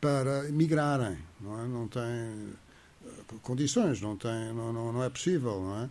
para 0.00 0.44
migrarem, 0.50 1.16
não, 1.40 1.60
é? 1.60 1.68
não 1.68 1.86
têm 1.86 2.02
uh, 2.02 3.38
condições, 3.42 4.00
não, 4.00 4.16
tem, 4.16 4.52
não, 4.52 4.72
não, 4.72 4.92
não 4.92 5.04
é 5.04 5.08
possível, 5.08 5.60
não 5.60 5.84
é? 5.84 5.88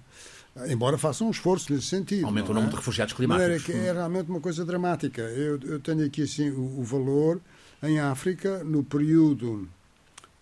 Embora 0.73 0.97
façam 0.97 1.27
um 1.27 1.31
esforço 1.31 1.71
nesse 1.71 1.85
sentido. 1.85 2.25
Aumenta 2.25 2.51
o 2.51 2.53
número 2.53 2.69
é? 2.69 2.71
de 2.71 2.77
refugiados 2.77 3.13
climáticos. 3.13 3.63
Que 3.63 3.73
é 3.73 3.93
realmente 3.93 4.29
uma 4.29 4.41
coisa 4.41 4.65
dramática. 4.65 5.21
Eu, 5.21 5.59
eu 5.61 5.79
tenho 5.79 6.03
aqui 6.03 6.23
assim 6.23 6.49
o, 6.49 6.79
o, 6.79 6.83
valor 6.83 7.39
em 7.83 7.99
África, 7.99 8.63
no 8.63 8.83
período 8.83 9.69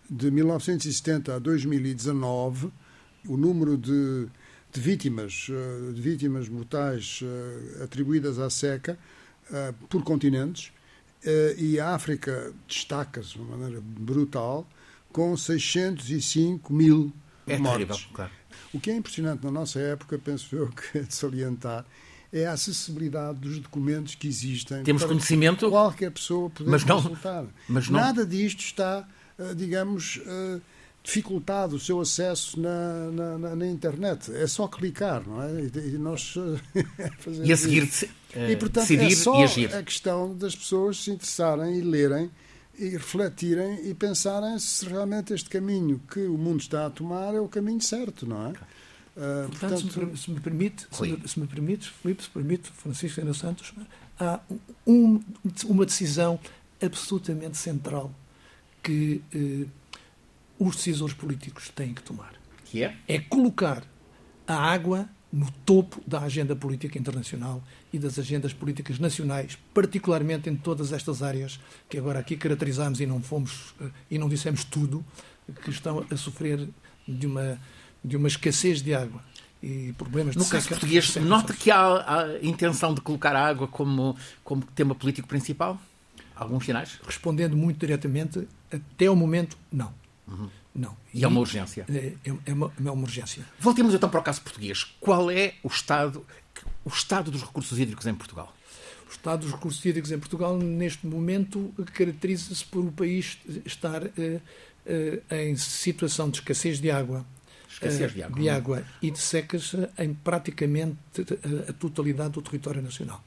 de 0.08 0.30
1970 0.30 1.36
a 1.36 1.38
2019, 1.38 2.72
o 3.28 3.36
número 3.36 3.76
de, 3.76 4.26
de 4.72 4.80
vítimas, 4.80 5.48
uh, 5.50 5.92
de 5.92 6.00
vítimas 6.00 6.48
mortais 6.48 7.20
atribuídas 7.84 8.38
à 8.40 8.50
seca 8.50 8.98
uh, 9.50 9.72
por 9.88 10.02
continentes 10.02 10.68
uh, 11.24 11.58
e 11.58 11.78
a 11.78 11.94
África 11.94 12.52
destaca-se 12.66 13.34
de 13.34 13.40
uma 13.40 13.56
maneira 13.56 13.80
brutal 13.80 14.66
com 15.12 15.36
605 15.36 16.72
mil 16.72 17.12
é 17.46 17.58
mortes. 17.58 17.86
Terrível, 17.86 18.08
claro. 18.12 18.30
O 18.72 18.80
que 18.80 18.90
é 18.90 18.96
impressionante 18.96 19.44
na 19.44 19.50
nossa 19.50 19.78
época, 19.78 20.18
penso 20.18 20.54
eu, 20.54 20.68
que 20.68 20.98
é 20.98 21.02
de 21.02 21.14
salientar, 21.14 21.84
é 22.32 22.46
a 22.46 22.52
acessibilidade 22.52 23.38
dos 23.38 23.58
documentos 23.58 24.14
que 24.14 24.26
existem. 24.26 24.82
Temos 24.82 25.04
conhecimento. 25.04 25.70
Qualquer 25.70 26.10
pessoa 26.10 26.50
poder 26.50 26.70
mas 26.70 26.84
não, 26.84 27.00
consultar. 27.00 27.46
Mas 27.68 27.88
não... 27.88 28.00
Nada 28.00 28.26
disto 28.26 28.60
está, 28.60 29.08
digamos, 29.56 30.20
dificultado 31.06 31.76
o 31.76 31.78
seu 31.78 32.00
acesso 32.00 32.60
na, 32.60 33.38
na, 33.38 33.54
na, 33.54 33.66
internet. 33.66 34.32
É 34.34 34.46
só 34.48 34.66
clicar, 34.66 35.22
não 35.24 35.40
é? 35.40 35.50
E, 35.62 35.96
nós 35.98 36.34
E 37.44 37.52
a 37.52 37.56
seguir 37.56 37.84
uh, 37.84 38.50
e, 38.50 38.56
portanto, 38.56 38.88
decidir 38.88 39.12
é 39.12 39.16
só 39.16 39.40
e 39.40 39.44
agir. 39.44 39.74
a 39.74 39.82
questão 39.84 40.36
das 40.36 40.56
pessoas 40.56 41.04
se 41.04 41.12
interessarem 41.12 41.78
e 41.78 41.80
lerem 41.80 42.28
e 42.76 42.88
refletirem 42.88 43.88
e 43.88 43.94
pensarem 43.94 44.58
se 44.58 44.84
realmente 44.84 45.32
este 45.32 45.48
caminho 45.48 46.02
que 46.12 46.26
o 46.26 46.36
mundo 46.36 46.60
está 46.60 46.86
a 46.86 46.90
tomar 46.90 47.34
é 47.34 47.40
o 47.40 47.48
caminho 47.48 47.80
certo, 47.80 48.26
não 48.26 48.48
é? 48.48 48.50
Uh, 48.50 49.48
portanto, 49.48 49.82
portanto, 49.84 50.16
se 50.16 50.30
me 50.30 50.40
permite, 50.40 50.86
se 50.90 51.02
me, 51.02 51.28
se 51.28 51.40
me 51.40 51.46
permite, 51.46 51.88
Filipe, 51.88 52.22
se 52.24 52.30
permite, 52.30 52.70
Francisco 52.72 53.20
Ana 53.20 53.32
Santos, 53.32 53.72
há 54.18 54.40
um, 54.84 55.22
uma 55.66 55.86
decisão 55.86 56.38
absolutamente 56.82 57.56
central 57.56 58.12
que 58.82 59.22
eh, 59.34 59.66
os 60.58 60.76
decisores 60.76 61.14
políticos 61.14 61.68
têm 61.68 61.92
que 61.94 62.02
tomar. 62.02 62.32
Que 62.64 62.84
é? 62.84 62.96
É 63.06 63.18
colocar 63.18 63.84
a 64.46 64.54
água 64.54 65.08
no 65.32 65.50
topo 65.64 66.00
da 66.06 66.20
agenda 66.20 66.54
política 66.54 66.98
internacional 66.98 67.62
e 67.92 67.98
das 67.98 68.18
agendas 68.18 68.52
políticas 68.52 68.98
nacionais, 68.98 69.58
particularmente 69.74 70.48
em 70.48 70.56
todas 70.56 70.92
estas 70.92 71.22
áreas 71.22 71.60
que 71.88 71.98
agora 71.98 72.20
aqui 72.20 72.36
caracterizamos 72.36 73.00
e 73.00 73.06
não 73.06 73.20
fomos 73.20 73.74
eh, 73.80 73.90
e 74.12 74.18
não 74.18 74.28
dissemos 74.28 74.64
tudo, 74.64 75.04
que 75.62 75.70
estão 75.70 76.04
a 76.10 76.16
sofrer 76.16 76.68
de 77.06 77.26
uma 77.26 77.60
de 78.02 78.16
uma 78.16 78.28
escassez 78.28 78.82
de 78.82 78.94
água 78.94 79.22
e 79.62 79.92
problemas 79.98 80.36
no 80.36 80.44
de 80.44 80.50
caso 80.50 80.68
português 80.68 81.16
nota 81.16 81.52
que 81.52 81.70
há 81.70 82.20
a 82.20 82.38
intenção 82.44 82.94
de 82.94 83.00
colocar 83.00 83.34
a 83.34 83.44
água 83.44 83.66
como 83.66 84.16
como 84.44 84.62
tema 84.74 84.94
político 84.94 85.26
principal 85.26 85.80
alguns 86.34 86.64
sinais 86.64 87.00
respondendo 87.04 87.56
muito 87.56 87.78
diretamente 87.78 88.46
até 88.70 89.10
o 89.10 89.16
momento 89.16 89.56
não 89.72 89.92
Uhum. 90.26 90.48
Não. 90.74 90.96
E, 91.14 91.24
é 91.24 91.28
uma 91.28 91.40
urgência. 91.40 91.86
É, 91.88 92.12
é, 92.24 92.34
é, 92.46 92.52
uma, 92.52 92.72
é 92.78 92.90
uma 92.90 93.02
urgência. 93.02 93.44
Voltemos 93.58 93.94
então 93.94 94.08
para 94.08 94.20
o 94.20 94.22
caso 94.22 94.42
português. 94.42 94.84
Qual 95.00 95.30
é 95.30 95.54
o 95.62 95.68
estado, 95.68 96.24
o 96.84 96.88
estado 96.88 97.30
dos 97.30 97.42
recursos 97.42 97.78
hídricos 97.78 98.06
em 98.06 98.14
Portugal? 98.14 98.54
O 99.08 99.10
estado 99.10 99.40
dos 99.42 99.52
recursos 99.52 99.84
hídricos 99.84 100.10
em 100.10 100.18
Portugal, 100.18 100.58
neste 100.58 101.06
momento, 101.06 101.72
caracteriza-se 101.94 102.64
por 102.64 102.84
o 102.84 102.92
país 102.92 103.38
estar 103.64 104.02
uh, 104.02 104.08
uh, 104.08 105.34
em 105.34 105.56
situação 105.56 106.28
de 106.28 106.38
escassez 106.38 106.80
de 106.80 106.90
água. 106.90 107.24
Escassez 107.68 108.12
de 108.12 108.22
água. 108.22 108.40
De 108.40 108.48
água 108.48 108.84
e 109.00 109.10
de 109.10 109.18
secas 109.18 109.74
em 109.98 110.12
praticamente 110.12 110.96
a 111.68 111.72
totalidade 111.72 112.30
do 112.30 112.42
território 112.42 112.82
nacional. 112.82 113.22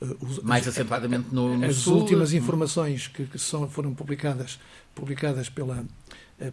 Os, 0.00 0.38
Mais 0.38 0.66
acentuadamente 0.66 1.28
no, 1.30 1.58
no 1.58 1.66
as 1.66 1.76
sul. 1.76 1.96
As 1.96 2.00
últimas 2.00 2.32
informações 2.32 3.06
que, 3.06 3.26
que 3.26 3.38
são, 3.38 3.68
foram 3.68 3.94
publicadas, 3.94 4.58
publicadas 4.94 5.50
pela, 5.50 5.78
eh, 5.80 5.84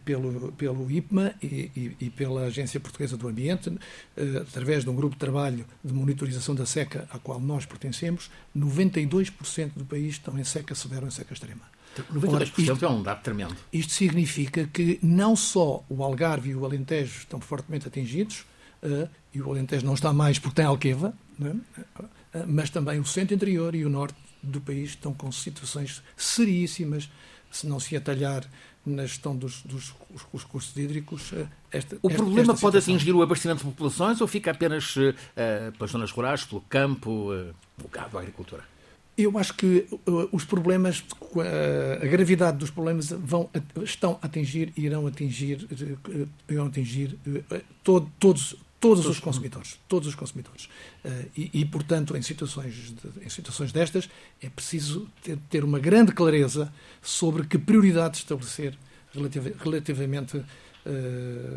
pelo, 0.04 0.52
pelo 0.54 0.92
IPMA 0.92 1.34
e, 1.42 1.72
e, 1.76 1.98
e, 2.02 2.10
pela 2.10 2.46
Agência 2.46 2.80
Portuguesa 2.80 3.16
do 3.16 3.28
Ambiente, 3.28 3.72
eh, 4.18 4.38
através 4.42 4.84
de 4.84 4.90
um 4.90 4.96
grupo 4.96 5.16
de 5.16 5.20
trabalho 5.20 5.66
de 5.84 5.94
monitorização 5.94 6.54
da 6.54 6.66
seca 6.66 7.08
ao 7.10 7.20
qual 7.20 7.40
nós 7.40 7.66
pertencemos, 7.66 8.30
92% 8.56 9.72
do 9.76 9.86
país 9.86 10.16
estão 10.16 10.38
em 10.38 10.44
seca 10.44 10.76
severa 10.76 11.04
ou 11.04 11.08
em 11.08 11.12
seca 11.12 11.34
extrema. 11.34 11.62
92% 12.14 12.34
Ora, 12.34 12.44
isto, 12.44 12.86
é 12.86 12.90
um 12.90 13.02
dado 13.02 13.22
tremendo. 13.22 13.56
Isto 13.72 13.94
significa 13.94 14.68
que 14.68 15.00
não 15.02 15.36
só 15.36 15.84
o 15.90 16.04
Algarve 16.04 16.50
e 16.50 16.56
o 16.56 16.66
Alentejo 16.66 17.20
estão 17.20 17.40
fortemente 17.40 17.88
atingidos, 17.88 18.46
uh, 18.84 19.10
e 19.34 19.42
o 19.42 19.50
Alentejo 19.50 19.86
não 19.86 19.94
está 19.94 20.12
mais 20.12 20.38
porque 20.38 20.56
tem 20.56 20.66
Alqueva, 20.66 21.14
é? 21.42 22.46
mas 22.46 22.70
também 22.70 23.00
o 23.00 23.06
centro 23.06 23.34
interior 23.34 23.74
e 23.74 23.86
o 23.86 23.90
norte 23.90 24.18
do 24.44 24.62
país 24.62 24.90
estão 24.90 25.14
com 25.14 25.32
situações 25.32 26.04
seríssimas 26.16 27.10
se 27.52 27.68
não 27.68 27.80
se 27.80 27.96
atalhar 27.96 28.44
na 28.90 29.06
gestão 29.06 29.36
dos, 29.36 29.62
dos, 29.64 29.94
recursos 30.34 30.76
hídricos. 30.76 31.34
Eh, 31.34 31.48
esta, 31.72 31.98
o 32.02 32.10
problema 32.10 32.54
esta 32.54 32.62
pode 32.62 32.78
atingir 32.78 33.14
o 33.14 33.22
abastecimento 33.22 33.60
de 33.60 33.72
populações 33.72 34.22
ou 34.22 34.28
fica 34.28 34.52
apenas 34.52 34.96
uh, 34.96 35.14
pelas 35.78 35.92
zonas 35.92 36.12
rurais, 36.12 36.44
pelo 36.46 36.62
campo, 36.62 37.32
uh, 37.34 37.54
o 37.84 37.88
gado, 37.88 38.18
a 38.18 38.22
agricultura? 38.22 38.64
Eu 39.18 39.36
acho 39.40 39.56
que 39.56 39.88
os 40.32 40.46
problemas, 40.46 41.04
a 42.02 42.06
gravidade 42.06 42.58
dos 42.60 42.70
problemas 42.70 43.10
vão, 43.10 43.50
estão 43.84 44.20
a 44.22 44.28
atingir 44.28 44.72
e 44.78 44.86
irão 44.86 45.08
atingir, 45.08 45.68
irão 46.48 46.68
atingir 46.68 47.18
todo, 47.84 48.12
todos, 48.20 48.56
todos 48.80 49.06
os 49.06 49.20
consumidores, 49.20 49.80
todos 49.88 50.08
os 50.08 50.16
consumidores. 50.16 50.66
Uh, 51.04 51.30
e, 51.36 51.62
e, 51.62 51.66
portanto, 51.66 52.16
em 52.16 52.22
situações, 52.22 52.74
de, 52.74 53.26
em 53.26 53.30
situações 53.30 53.72
destas, 53.72 54.10
é 54.42 54.50
preciso 54.50 55.08
ter, 55.24 55.38
ter, 55.50 55.64
uma 55.64 55.80
grande 55.80 56.12
clareza 56.12 56.72
sobre 57.02 57.46
que 57.46 57.58
prioridades 57.58 58.20
estabelecer 58.20 58.78
relativ, 59.14 59.56
relativamente, 59.64 60.38
uh, 60.38 60.46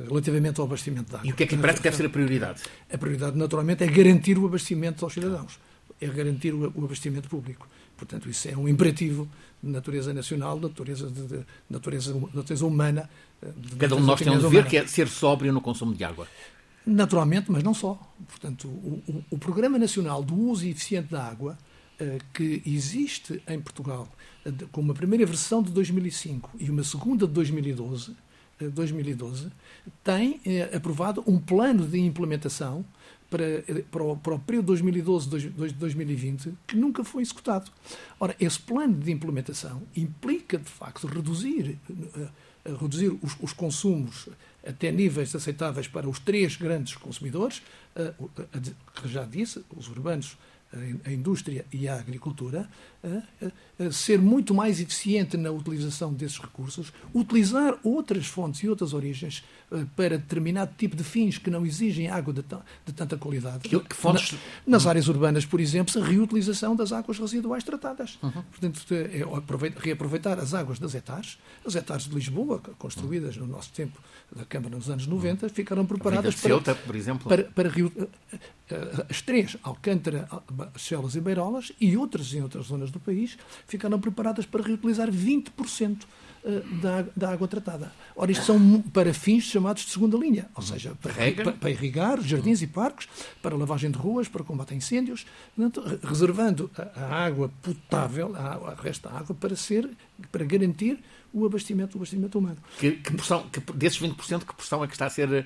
relativamente 0.08 0.60
ao 0.60 0.66
abastecimento 0.66 1.10
de 1.10 1.16
água. 1.16 1.28
E 1.28 1.32
o 1.32 1.36
que 1.36 1.42
é 1.42 1.46
que, 1.46 1.54
em 1.54 1.58
prática, 1.58 1.84
deve 1.84 1.96
ser 1.96 2.06
a 2.06 2.10
prioridade? 2.10 2.62
A 2.90 2.98
prioridade, 2.98 3.36
naturalmente, 3.36 3.84
é 3.84 3.86
garantir 3.86 4.38
o 4.38 4.46
abastecimento 4.46 5.04
aos 5.04 5.12
cidadãos, 5.12 5.58
é 6.00 6.06
garantir 6.06 6.54
o, 6.54 6.72
o 6.74 6.84
abastecimento 6.84 7.28
público. 7.28 7.68
Portanto, 7.96 8.30
isso 8.30 8.48
é 8.48 8.56
um 8.56 8.66
imperativo 8.66 9.28
de 9.62 9.70
natureza 9.70 10.14
nacional, 10.14 10.56
de 10.56 10.62
natureza, 10.62 11.10
de, 11.10 11.22
de 11.26 11.46
natureza, 11.68 12.14
de 12.14 12.34
natureza 12.34 12.66
humana. 12.66 13.10
Cada 13.78 13.94
um 13.94 14.00
de 14.00 14.06
nós 14.06 14.18
tem 14.18 14.32
um 14.32 14.38
dever 14.38 14.66
que 14.66 14.78
é 14.78 14.86
ser 14.86 15.06
sóbrio 15.06 15.52
no 15.52 15.60
consumo 15.60 15.94
de 15.94 16.02
água. 16.02 16.26
Naturalmente, 16.86 17.50
mas 17.50 17.62
não 17.62 17.74
só. 17.74 17.98
Portanto, 18.26 18.68
o, 18.68 19.02
o, 19.06 19.24
o 19.32 19.38
Programa 19.38 19.78
Nacional 19.78 20.22
do 20.22 20.34
Uso 20.34 20.66
Eficiente 20.66 21.10
da 21.10 21.22
Água, 21.22 21.58
uh, 22.00 22.24
que 22.32 22.62
existe 22.64 23.42
em 23.46 23.60
Portugal, 23.60 24.08
uh, 24.46 24.68
com 24.68 24.80
uma 24.80 24.94
primeira 24.94 25.26
versão 25.26 25.62
de 25.62 25.70
2005 25.72 26.50
e 26.58 26.70
uma 26.70 26.82
segunda 26.82 27.26
de 27.26 27.32
2012, 27.32 28.16
2012 28.74 29.46
eh, 29.46 29.50
tem 30.04 30.38
aprovado 30.74 31.24
um 31.26 31.38
plano 31.38 31.86
de 31.86 31.98
implementação 31.98 32.84
para, 33.30 33.64
para, 33.90 34.02
o, 34.02 34.16
para 34.18 34.34
o 34.34 34.38
período 34.38 34.74
2012-2020 34.74 36.52
que 36.66 36.76
nunca 36.76 37.02
foi 37.02 37.22
executado. 37.22 37.70
Ora, 38.18 38.36
esse 38.38 38.60
plano 38.60 38.98
de 38.98 39.10
implementação 39.10 39.80
implica, 39.96 40.58
de 40.58 40.68
facto, 40.68 41.06
reduzir, 41.06 41.78
reduzir 42.66 43.18
os, 43.22 43.34
os 43.40 43.54
consumos 43.54 44.28
até 44.66 44.90
níveis 44.90 45.34
aceitáveis 45.34 45.88
para 45.88 46.08
os 46.08 46.18
três 46.18 46.56
grandes 46.56 46.94
consumidores, 46.96 47.62
que 48.94 49.08
já 49.08 49.24
disse, 49.24 49.64
os 49.76 49.88
urbanos, 49.88 50.36
a 51.04 51.10
indústria 51.10 51.64
e 51.72 51.88
a 51.88 51.98
agricultura, 51.98 52.68
ser 53.90 54.18
muito 54.18 54.54
mais 54.54 54.80
eficiente 54.80 55.36
na 55.36 55.50
utilização 55.50 56.12
desses 56.12 56.38
recursos, 56.38 56.92
utilizar 57.14 57.78
outras 57.82 58.26
fontes 58.26 58.62
e 58.62 58.68
outras 58.68 58.92
origens 58.92 59.42
para 59.96 60.18
determinado 60.18 60.72
tipo 60.76 60.96
de 60.96 61.02
fins 61.02 61.38
que 61.38 61.48
não 61.48 61.64
exigem 61.64 62.08
água 62.08 62.32
de, 62.32 62.42
de 62.42 62.92
tanta 62.92 63.16
qualidade. 63.16 63.68
Que, 63.68 63.78
que 63.80 63.94
fontes... 63.96 64.32
Na, 64.66 64.76
nas 64.76 64.86
áreas 64.86 65.08
urbanas, 65.08 65.46
por 65.46 65.60
exemplo, 65.60 66.00
a 66.00 66.04
reutilização 66.04 66.76
das 66.76 66.92
águas 66.92 67.18
residuais 67.18 67.64
tratadas. 67.64 68.18
Uhum. 68.22 68.30
Portanto, 68.30 68.84
é 68.92 69.24
reaproveitar 69.80 70.38
as 70.38 70.54
águas 70.54 70.78
das 70.78 70.94
hectares, 70.94 71.38
as 71.64 71.74
hectares 71.74 72.04
de 72.04 72.14
Lisboa, 72.14 72.60
construídas 72.78 73.36
no 73.36 73.46
nosso 73.46 73.72
tempo 73.72 74.00
da 74.34 74.44
Câmara 74.44 74.76
nos 74.76 74.90
anos 74.90 75.06
90, 75.06 75.46
uhum. 75.46 75.52
ficaram 75.52 75.86
preparadas 75.86 76.34
para, 76.34 76.48
Ceuta, 76.48 76.74
por 76.74 76.94
exemplo. 76.94 77.28
para, 77.28 77.44
para, 77.44 77.70
para 77.70 78.08
as 79.08 79.22
três, 79.22 79.56
Alcântara, 79.62 80.28
Chelas 80.76 81.14
e 81.14 81.20
Beirolas, 81.20 81.72
e 81.80 81.96
outras 81.96 82.32
em 82.34 82.42
outras 82.42 82.66
zonas 82.66 82.90
do 82.90 83.00
país, 83.00 83.36
ficaram 83.66 84.00
preparadas 84.00 84.46
para 84.46 84.62
reutilizar 84.62 85.10
20% 85.10 85.98
eh, 86.42 86.62
da, 86.80 87.04
da, 87.14 87.32
água 87.32 87.46
tratada. 87.46 87.92
Ora, 88.16 88.32
isto 88.32 88.46
são 88.46 88.80
para 88.80 89.12
fins 89.12 89.44
chamados 89.44 89.84
de 89.84 89.90
segunda 89.90 90.16
linha, 90.16 90.48
ou 90.54 90.62
seja, 90.62 90.94
para, 91.02 91.12
para, 91.32 91.52
para 91.52 91.70
irrigar 91.70 92.18
jardins 92.22 92.62
e 92.62 92.66
parques, 92.66 93.06
para 93.42 93.54
lavagem 93.54 93.90
de 93.90 93.98
ruas, 93.98 94.26
para 94.26 94.42
combate 94.42 94.72
a 94.72 94.76
incêndios, 94.76 95.26
portanto, 95.54 96.00
reservando 96.02 96.70
a, 96.78 97.00
a 97.00 97.24
água 97.26 97.50
potável, 97.60 98.34
a, 98.34 98.70
a 98.70 98.74
resto 98.74 99.06
da 99.06 99.18
água, 99.18 99.36
para 99.38 99.54
ser, 99.54 99.90
para 100.32 100.42
garantir 100.42 100.98
o 101.30 101.44
abastecimento, 101.44 101.96
o 101.96 101.98
abastecimento 101.98 102.38
humano. 102.38 102.56
Que, 102.78 102.92
que 102.92 103.12
porção, 103.12 103.46
que, 103.48 103.60
desses 103.74 104.00
20%, 104.00 104.46
que 104.46 104.54
porção 104.54 104.82
é 104.82 104.86
que 104.86 104.94
está 104.94 105.06
a 105.06 105.10
ser 105.10 105.28
uh, 105.28 105.44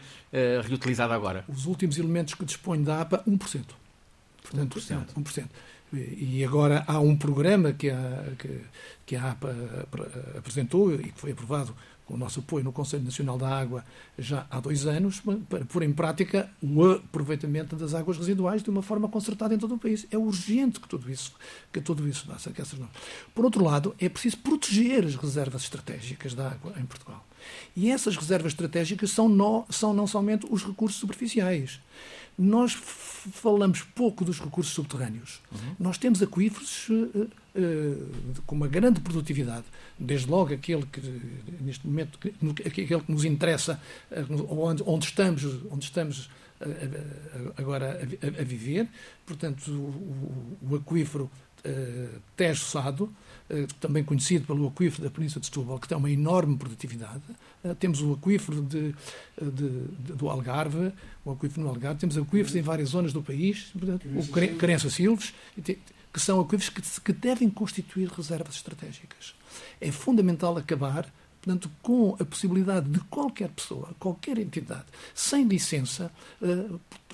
reutilizada 0.62 1.12
agora? 1.12 1.44
Os 1.48 1.66
últimos 1.66 1.98
elementos 1.98 2.34
que 2.34 2.44
dispõe 2.44 2.80
da 2.80 3.00
APA, 3.00 3.22
1%. 3.28 3.64
Portanto, 4.44 4.78
1%. 4.78 5.14
1%. 5.14 5.48
E 5.92 6.44
agora 6.44 6.84
há 6.86 6.98
um 7.00 7.16
programa 7.16 7.72
que 7.72 7.88
a, 7.88 8.32
que, 8.38 8.60
que 9.06 9.16
a 9.16 9.30
APA 9.30 9.54
apresentou 10.36 10.94
e 10.94 11.12
que 11.12 11.20
foi 11.20 11.32
aprovado 11.32 11.74
com 12.04 12.14
o 12.14 12.16
nosso 12.18 12.40
apoio 12.40 12.62
no 12.62 12.72
Conselho 12.72 13.02
Nacional 13.02 13.38
da 13.38 13.48
Água 13.48 13.84
já 14.18 14.46
há 14.50 14.60
dois 14.60 14.86
anos, 14.86 15.22
para 15.48 15.64
pôr 15.64 15.82
em 15.82 15.92
prática 15.92 16.50
o 16.62 16.84
aproveitamento 16.84 17.76
das 17.76 17.94
águas 17.94 18.18
residuais 18.18 18.62
de 18.62 18.68
uma 18.68 18.82
forma 18.82 19.08
concertada 19.08 19.54
em 19.54 19.58
todo 19.58 19.74
o 19.74 19.78
país. 19.78 20.06
É 20.10 20.18
urgente 20.18 20.80
que 20.80 20.88
tudo 20.88 21.10
isso, 21.10 21.32
que 21.72 21.80
tudo 21.80 22.06
isso 22.06 22.26
faça. 22.26 22.50
Que 22.50 22.60
essas 22.60 22.78
Por 23.34 23.44
outro 23.44 23.64
lado, 23.64 23.94
é 23.98 24.08
preciso 24.08 24.38
proteger 24.38 25.04
as 25.04 25.14
reservas 25.14 25.62
estratégicas 25.62 26.34
da 26.34 26.50
água 26.50 26.74
em 26.78 26.84
Portugal. 26.84 27.24
E 27.74 27.90
essas 27.90 28.16
reservas 28.16 28.52
estratégicas 28.52 29.10
são, 29.10 29.28
no, 29.28 29.64
são 29.70 29.94
não 29.94 30.06
somente 30.06 30.46
os 30.50 30.64
recursos 30.64 30.98
superficiais. 30.98 31.80
Nós 32.36 32.72
falamos 32.74 33.82
pouco 33.82 34.24
dos 34.24 34.40
recursos 34.40 34.74
subterrâneos. 34.74 35.40
Uhum. 35.52 35.76
Nós 35.78 35.98
temos 35.98 36.22
aquíferos 36.22 36.88
uh, 36.88 37.30
uh, 37.54 38.42
com 38.46 38.54
uma 38.56 38.68
grande 38.68 39.00
produtividade, 39.00 39.64
desde 39.98 40.28
logo 40.28 40.52
aquele 40.52 40.84
que, 40.86 41.00
neste 41.60 41.86
momento, 41.86 42.18
aquele 42.66 42.86
que 42.86 43.12
nos 43.12 43.24
interessa, 43.24 43.80
uh, 44.10 44.60
onde, 44.60 44.82
onde, 44.84 45.06
estamos, 45.06 45.44
onde 45.70 45.84
estamos 45.84 46.28
agora 47.56 48.00
a, 48.00 48.26
a, 48.26 48.40
a, 48.40 48.44
viver. 48.44 48.88
Portanto, 49.26 49.70
o, 49.70 50.58
o 50.70 50.76
aquífero 50.76 51.30
uh, 51.64 52.20
Tejo 52.36 52.64
Sado, 52.64 53.12
também 53.80 54.02
conhecido 54.02 54.46
pelo 54.46 54.66
aquífero 54.68 55.04
da 55.04 55.10
Península 55.10 55.40
de 55.40 55.46
Setúbal, 55.46 55.78
que 55.78 55.86
tem 55.86 55.96
uma 55.96 56.10
enorme 56.10 56.56
produtividade. 56.56 57.22
Uh, 57.62 57.74
temos 57.74 58.00
o 58.00 58.14
aquífero 58.14 58.62
de, 58.62 58.94
de, 59.40 59.70
de, 59.98 60.12
do 60.14 60.28
Algarve, 60.28 60.92
o 61.24 61.32
aquífero 61.32 61.62
no 61.62 61.68
Algarve, 61.68 62.00
temos 62.00 62.16
aquíferos 62.16 62.56
em 62.56 62.62
várias 62.62 62.90
zonas 62.90 63.12
do 63.12 63.22
país, 63.22 63.70
portanto, 63.78 64.06
o 64.08 64.56
Carença 64.56 64.88
Silves, 64.88 65.34
que 65.62 66.20
são 66.20 66.40
aquíferos 66.40 66.68
que, 66.68 67.00
que 67.00 67.12
devem 67.12 67.50
constituir 67.50 68.08
reservas 68.08 68.56
estratégicas. 68.56 69.34
É 69.80 69.90
fundamental 69.90 70.56
acabar 70.56 71.12
portanto, 71.42 71.70
com 71.82 72.16
a 72.18 72.24
possibilidade 72.24 72.88
de 72.88 73.00
qualquer 73.00 73.50
pessoa, 73.50 73.94
qualquer 73.98 74.38
entidade, 74.38 74.86
sem 75.14 75.44
licença, 75.44 76.10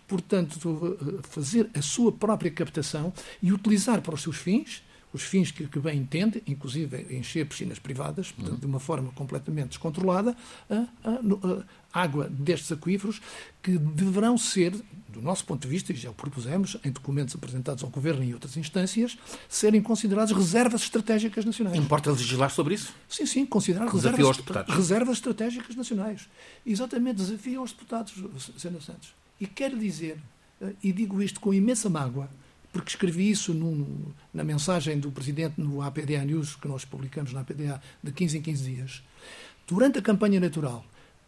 portanto, 0.06 0.96
fazer 1.24 1.68
a 1.74 1.82
sua 1.82 2.12
própria 2.12 2.48
captação 2.48 3.12
e 3.42 3.52
utilizar 3.52 4.00
para 4.00 4.14
os 4.14 4.22
seus 4.22 4.36
fins, 4.36 4.84
os 5.12 5.22
fins 5.22 5.50
que, 5.50 5.66
que 5.66 5.78
bem 5.78 5.98
entende, 5.98 6.42
inclusive 6.46 7.06
encher 7.10 7.46
piscinas 7.46 7.78
privadas, 7.78 8.30
portanto, 8.30 8.60
de 8.60 8.66
uma 8.66 8.78
forma 8.78 9.10
completamente 9.12 9.70
descontrolada, 9.70 10.36
a, 10.68 10.74
a, 10.74 11.10
a, 11.12 12.02
água 12.02 12.28
destes 12.28 12.70
aquíferos, 12.70 13.20
que 13.60 13.76
deverão 13.76 14.38
ser, 14.38 14.72
do 15.08 15.20
nosso 15.20 15.44
ponto 15.44 15.62
de 15.62 15.68
vista, 15.68 15.92
e 15.92 15.96
já 15.96 16.10
o 16.10 16.14
propusemos 16.14 16.76
em 16.84 16.92
documentos 16.92 17.34
apresentados 17.34 17.82
ao 17.82 17.90
Governo 17.90 18.22
e 18.22 18.32
outras 18.32 18.56
instâncias, 18.56 19.18
serem 19.48 19.82
considerados 19.82 20.32
reservas 20.32 20.82
estratégicas 20.82 21.44
nacionais. 21.44 21.76
Importa 21.76 22.12
legislar 22.12 22.50
sobre 22.50 22.74
isso? 22.74 22.94
Sim, 23.08 23.26
sim, 23.26 23.44
considerar 23.44 23.88
reservas, 23.88 24.38
reservas 24.68 25.16
estratégicas 25.16 25.74
nacionais. 25.74 26.28
Exatamente, 26.64 27.16
desafio 27.16 27.60
aos 27.60 27.72
deputados, 27.72 28.14
Sena 28.56 28.80
Santos. 28.80 29.12
E 29.40 29.46
quero 29.46 29.76
dizer, 29.76 30.18
eh, 30.60 30.72
e 30.82 30.92
digo 30.92 31.20
isto 31.20 31.40
com 31.40 31.52
imensa 31.52 31.90
mágoa, 31.90 32.30
porque 32.72 32.90
escrevi 32.90 33.30
isso 33.30 33.52
num, 33.52 34.12
na 34.32 34.44
mensagem 34.44 34.98
do 34.98 35.10
Presidente 35.10 35.60
no 35.60 35.82
APDA 35.82 36.24
News, 36.24 36.56
que 36.56 36.68
nós 36.68 36.84
publicamos 36.84 37.32
na 37.32 37.40
APDA 37.40 37.80
de 38.02 38.12
15 38.12 38.38
em 38.38 38.42
15 38.42 38.64
dias. 38.64 39.02
Durante 39.66 39.98
a 39.98 40.02
campanha 40.02 40.36
eleitoral, 40.36 40.84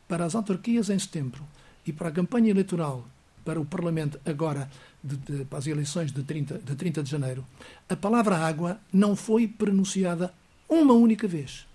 para 0.06 0.24
as 0.24 0.34
autarquias 0.34 0.90
em 0.90 0.98
setembro 0.98 1.42
e 1.86 1.92
para 1.92 2.08
a 2.08 2.12
campanha 2.12 2.50
eleitoral 2.50 3.06
para 3.44 3.60
o 3.60 3.64
Parlamento 3.64 4.20
agora, 4.24 4.70
de, 5.02 5.16
de, 5.16 5.44
para 5.44 5.58
as 5.58 5.66
eleições 5.66 6.12
de 6.12 6.22
30, 6.22 6.58
de 6.58 6.76
30 6.76 7.02
de 7.02 7.10
janeiro, 7.10 7.44
a 7.88 7.96
palavra 7.96 8.36
água 8.36 8.80
não 8.92 9.16
foi 9.16 9.48
pronunciada 9.48 10.32
uma 10.68 10.94
única 10.94 11.26
vez. 11.26 11.66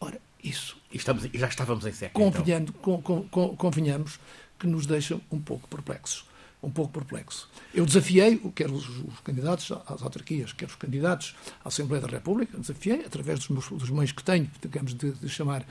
Ora, 0.00 0.20
isso. 0.42 0.76
E 0.92 0.96
estamos, 0.96 1.24
já 1.32 1.48
estávamos 1.48 1.86
em 1.86 1.92
século. 1.92 2.30
Convenhamos, 2.30 2.70
então. 2.70 3.56
convenhamos 3.56 4.20
que 4.58 4.66
nos 4.66 4.86
deixa 4.86 5.18
um 5.30 5.40
pouco 5.40 5.66
perplexos. 5.68 6.26
Um 6.62 6.70
pouco 6.70 6.92
perplexo. 6.92 7.50
Eu 7.74 7.84
desafiei, 7.84 8.38
quer 8.54 8.70
os, 8.70 8.88
os, 8.88 9.18
candidatos 9.24 9.72
às 9.84 10.00
autarquias, 10.00 10.52
quer 10.52 10.66
os 10.66 10.76
candidatos 10.76 11.34
à 11.64 11.68
Assembleia 11.68 12.00
da 12.00 12.06
República, 12.06 12.56
desafiei, 12.56 13.04
através 13.04 13.40
dos, 13.40 13.48
meus, 13.48 13.68
dos 13.68 13.90
meios 13.90 14.12
que 14.12 14.22
tenho, 14.22 14.48
digamos, 14.60 14.94
de, 14.94 15.10
de, 15.10 15.28
chamar, 15.28 15.66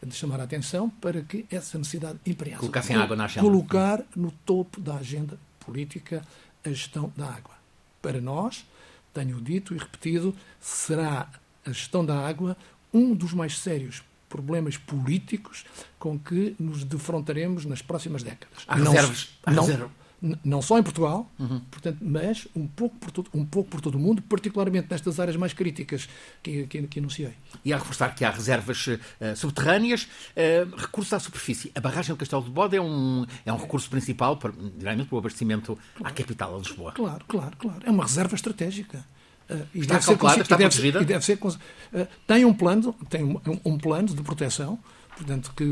de 0.00 0.14
chamar 0.14 0.40
a 0.40 0.44
atenção 0.44 0.88
para 0.88 1.20
que 1.22 1.44
essa 1.50 1.76
necessidade 1.78 2.20
imperial 2.24 2.60
Colocassem 2.60 2.94
água 2.94 3.16
na 3.16 3.24
agenda. 3.24 3.40
Colocar 3.44 4.04
no 4.14 4.30
topo 4.30 4.80
da 4.80 4.94
agenda 4.94 5.36
política 5.58 6.22
a 6.64 6.68
gestão 6.68 7.12
da 7.16 7.26
água. 7.26 7.54
Para 8.00 8.20
nós, 8.20 8.64
tenho 9.12 9.40
dito 9.40 9.74
e 9.74 9.78
repetido, 9.78 10.32
será 10.60 11.28
a 11.64 11.72
gestão 11.72 12.04
da 12.04 12.24
água 12.24 12.56
um 12.94 13.14
dos 13.14 13.32
mais 13.32 13.58
sérios 13.58 14.00
problemas 14.28 14.76
políticos 14.76 15.64
com 15.98 16.18
que 16.18 16.54
nos 16.58 16.84
defrontaremos 16.84 17.64
nas 17.64 17.82
próximas 17.82 18.22
décadas. 18.22 18.64
Há 18.68 18.76
reservas. 18.76 19.28
Há 19.44 19.50
não, 19.50 19.64
reserva 19.64 20.05
não 20.20 20.62
só 20.62 20.78
em 20.78 20.82
Portugal, 20.82 21.30
uhum. 21.38 21.60
portanto, 21.70 21.98
mas 22.00 22.48
um 22.56 22.66
pouco, 22.66 22.96
por 22.96 23.10
todo, 23.10 23.30
um 23.34 23.44
pouco 23.44 23.70
por 23.70 23.80
todo 23.80 23.96
o 23.96 23.98
mundo, 23.98 24.22
particularmente 24.22 24.88
nestas 24.90 25.20
áreas 25.20 25.36
mais 25.36 25.52
críticas 25.52 26.08
que, 26.42 26.66
que, 26.66 26.82
que 26.82 26.98
anunciei. 26.98 27.34
E 27.64 27.72
a 27.72 27.76
reforçar 27.76 28.14
que 28.14 28.24
há 28.24 28.30
reservas 28.30 28.86
uh, 28.86 28.98
subterrâneas, 29.36 30.04
uh, 30.04 30.76
recursos 30.76 31.12
à 31.12 31.20
superfície. 31.20 31.70
A 31.74 31.80
barragem 31.80 32.14
do 32.14 32.18
Castelo 32.18 32.42
de 32.42 32.50
Bode 32.50 32.76
é 32.76 32.80
um, 32.80 33.26
é 33.44 33.52
um 33.52 33.58
recurso 33.58 33.90
principal, 33.90 34.36
para, 34.36 34.52
diretamente 34.52 35.08
para 35.08 35.16
o 35.16 35.18
abastecimento 35.18 35.78
claro. 35.96 36.14
à 36.14 36.16
capital, 36.16 36.56
a 36.56 36.58
Lisboa. 36.58 36.92
Claro, 36.92 37.24
claro, 37.28 37.56
claro. 37.58 37.80
É 37.84 37.90
uma 37.90 38.04
reserva 38.04 38.34
estratégica. 38.34 39.04
Uh, 39.48 39.66
e 39.74 39.80
está 39.80 39.94
deve 39.94 40.06
calculada, 40.06 40.36
ser, 40.36 40.42
está 40.42 40.54
e 40.54 40.58
deve, 40.58 40.70
protegida? 40.70 41.02
E 41.02 41.04
deve 41.04 41.24
ser, 41.24 41.38
uh, 41.42 42.08
tem 42.26 42.44
um 42.44 42.54
plano, 42.54 42.92
tem 43.08 43.22
um, 43.22 43.40
um 43.64 43.78
plano 43.78 44.08
de 44.08 44.22
proteção 44.22 44.78
portanto, 45.16 45.52
que, 45.56 45.64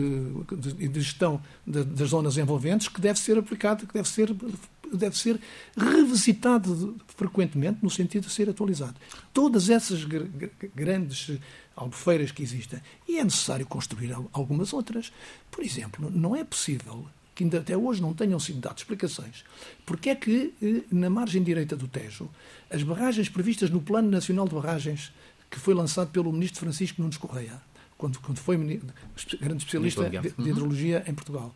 de, 0.56 0.88
de 0.88 1.00
gestão 1.00 1.40
de, 1.66 1.84
das 1.84 2.08
zonas 2.08 2.36
envolventes, 2.38 2.88
que 2.88 3.00
deve 3.00 3.18
ser 3.18 3.38
aplicado, 3.38 3.86
que 3.86 3.92
deve 3.92 4.08
ser, 4.08 4.34
deve 4.92 5.16
ser 5.16 5.38
revisitado 5.76 6.96
frequentemente, 7.08 7.78
no 7.82 7.90
sentido 7.90 8.26
de 8.26 8.32
ser 8.32 8.48
atualizado. 8.48 8.94
Todas 9.32 9.68
essas 9.68 10.04
grandes 10.74 11.38
albufeiras 11.76 12.30
que 12.30 12.42
existem. 12.42 12.80
E 13.06 13.18
é 13.18 13.24
necessário 13.24 13.66
construir 13.66 14.16
algumas 14.32 14.72
outras. 14.72 15.12
Por 15.50 15.62
exemplo, 15.62 16.10
não 16.10 16.34
é 16.34 16.42
possível 16.42 17.06
que 17.34 17.42
ainda 17.42 17.58
até 17.58 17.76
hoje 17.76 18.00
não 18.00 18.14
tenham 18.14 18.38
sido 18.38 18.60
dadas 18.60 18.80
explicações. 18.80 19.44
Porque 19.84 20.10
é 20.10 20.14
que, 20.14 20.54
eh, 20.62 20.82
na 20.90 21.10
margem 21.10 21.42
direita 21.42 21.76
do 21.76 21.88
Tejo, 21.88 22.30
as 22.70 22.82
barragens 22.82 23.28
previstas 23.28 23.70
no 23.70 23.80
Plano 23.80 24.08
Nacional 24.08 24.46
de 24.46 24.54
Barragens, 24.54 25.12
que 25.50 25.58
foi 25.58 25.74
lançado 25.74 26.10
pelo 26.10 26.32
ministro 26.32 26.60
Francisco 26.60 27.02
Nunes 27.02 27.16
Correia, 27.16 27.60
quando, 28.04 28.20
quando 28.20 28.38
foi 28.38 28.56
grande 29.40 29.64
especialista 29.64 30.10
de, 30.10 30.30
de, 30.30 30.50
hidrologia 30.50 31.02
em 31.06 31.14
Portugal. 31.14 31.54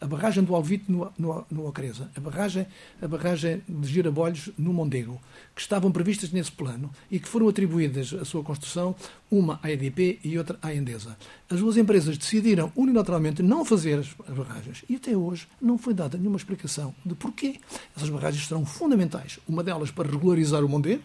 A, 0.00 0.06
barragem 0.06 0.44
do 0.44 0.54
Alvite 0.54 0.84
no, 0.88 1.12
no, 1.18 1.44
no 1.50 1.66
Ocreza, 1.66 2.08
a 2.16 2.20
barragem, 2.20 2.66
a 3.00 3.08
barragem 3.08 3.62
de 3.68 3.88
Girabolhos 3.88 4.50
no 4.56 4.72
Mondego, 4.72 5.20
que 5.54 5.60
estavam 5.60 5.90
previstas 5.90 6.30
nesse 6.30 6.52
plano 6.52 6.88
e 7.10 7.18
que 7.18 7.26
foram 7.26 7.48
atribuídas 7.48 8.14
a 8.14 8.24
sua 8.24 8.44
construção, 8.44 8.94
uma 9.28 9.58
à 9.60 9.72
EDP 9.72 10.20
e 10.22 10.38
outra 10.38 10.56
à 10.62 10.72
Endesa. 10.72 11.16
As 11.50 11.58
duas 11.58 11.76
empresas 11.76 12.16
decidiram 12.16 12.70
unilateralmente 12.76 13.42
não 13.42 13.64
fazer 13.64 13.98
as 13.98 14.36
barragens 14.36 14.84
e 14.88 14.94
até 14.94 15.16
hoje 15.16 15.48
não 15.60 15.76
foi 15.76 15.94
dada 15.94 16.16
nenhuma 16.16 16.36
explicação 16.36 16.94
de 17.04 17.16
porquê. 17.16 17.60
Essas 17.96 18.08
barragens 18.08 18.46
serão 18.46 18.64
fundamentais. 18.64 19.40
Uma 19.48 19.64
delas 19.64 19.90
para 19.90 20.08
regularizar 20.08 20.64
o 20.64 20.68
Mondego, 20.68 21.02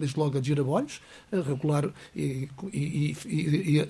desde 0.00 0.18
logo 0.18 0.36
a 0.36 0.42
girabolhos, 0.42 1.00
a 1.30 1.36
regular 1.36 1.88
e, 2.16 2.48
e, 2.72 3.16
e, 3.24 3.78
e, 3.78 3.88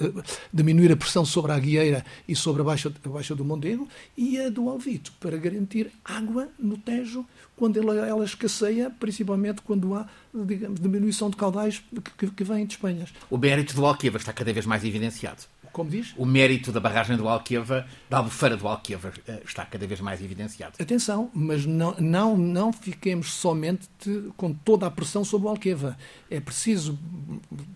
diminuir 0.52 0.92
a 0.92 0.96
pressão 0.96 1.24
sobre 1.24 1.52
a 1.52 1.54
aguieira 1.54 2.04
e 2.28 2.34
sobre 2.34 2.62
a 2.62 2.64
baixa, 2.64 2.92
a 3.04 3.08
baixa 3.08 3.34
do 3.34 3.44
Mondego, 3.44 3.88
e 4.16 4.38
a 4.38 4.50
do 4.50 4.68
Alvito, 4.68 5.12
para 5.20 5.36
garantir 5.36 5.90
água 6.04 6.48
no 6.58 6.76
Tejo 6.76 7.24
quando 7.56 7.78
ela, 7.78 7.94
ela 8.06 8.24
escasseia, 8.24 8.90
principalmente 8.90 9.62
quando 9.62 9.94
há, 9.94 10.08
digamos, 10.34 10.80
diminuição 10.80 11.30
de 11.30 11.36
caudais 11.36 11.78
que, 11.78 12.26
que, 12.26 12.34
que 12.34 12.44
vêm 12.44 12.66
de 12.66 12.74
Espanha. 12.74 13.06
O 13.30 13.38
mérito 13.38 13.74
do 13.74 13.84
Alqueva 13.84 14.16
está 14.16 14.32
cada 14.32 14.52
vez 14.52 14.66
mais 14.66 14.84
evidenciado 14.84 15.42
como 15.72 15.90
diz? 15.90 16.12
O 16.16 16.26
mérito 16.26 16.72
da 16.72 16.80
barragem 16.80 17.16
do 17.16 17.28
Alqueva, 17.28 17.86
da 18.08 18.18
albufeira 18.18 18.56
do 18.56 18.66
Alqueva, 18.66 19.12
eh, 19.26 19.42
está 19.44 19.64
cada 19.64 19.86
vez 19.86 20.00
mais 20.00 20.22
evidenciado. 20.22 20.74
Atenção, 20.78 21.30
mas 21.34 21.64
não, 21.66 21.94
não, 21.98 22.36
não 22.36 22.72
fiquemos 22.72 23.32
somente 23.32 23.88
com 24.36 24.52
toda 24.52 24.86
a 24.86 24.90
pressão 24.90 25.24
sobre 25.24 25.46
o 25.46 25.50
Alqueva. 25.50 25.96
É 26.30 26.40
preciso, 26.40 26.98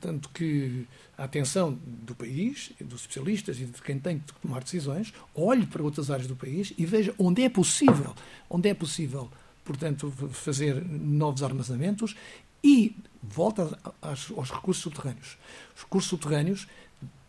tanto 0.00 0.28
que 0.30 0.87
a 1.16 1.24
atenção 1.24 1.78
do 1.85 2.14
país, 2.14 2.72
dos 2.80 3.02
especialistas 3.02 3.61
e 3.61 3.64
de 3.64 3.80
quem 3.83 3.98
tem 3.98 4.18
que 4.18 4.33
tomar 4.40 4.62
decisões, 4.62 5.12
olhe 5.35 5.66
para 5.66 5.83
outras 5.83 6.11
áreas 6.11 6.26
do 6.26 6.37
país 6.37 6.72
e 6.76 6.85
veja 6.85 7.14
onde 7.18 7.42
é 7.42 7.48
possível, 7.48 8.14
onde 8.50 8.68
é 8.68 8.74
possível, 8.74 9.30
portanto, 9.64 10.11
fazer 10.33 10.85
novos 10.85 11.42
armazenamentos 11.42 12.16
e 12.62 12.96
volta 13.22 13.78
aos, 14.00 14.30
aos 14.33 14.50
recursos 14.50 14.83
subterrâneos. 14.83 15.37
Os 15.76 15.83
recursos 15.83 16.09
subterrâneos 16.09 16.66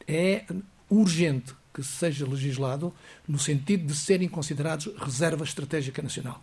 é 0.08 0.46
urgente 0.90 1.54
que 1.74 1.84
seja 1.84 2.26
legislado 2.26 2.94
no 3.28 3.38
sentido 3.38 3.88
de 3.88 3.96
serem 3.96 4.30
considerados 4.30 4.90
reserva 4.98 5.44
estratégica 5.44 6.02
nacional. 6.02 6.42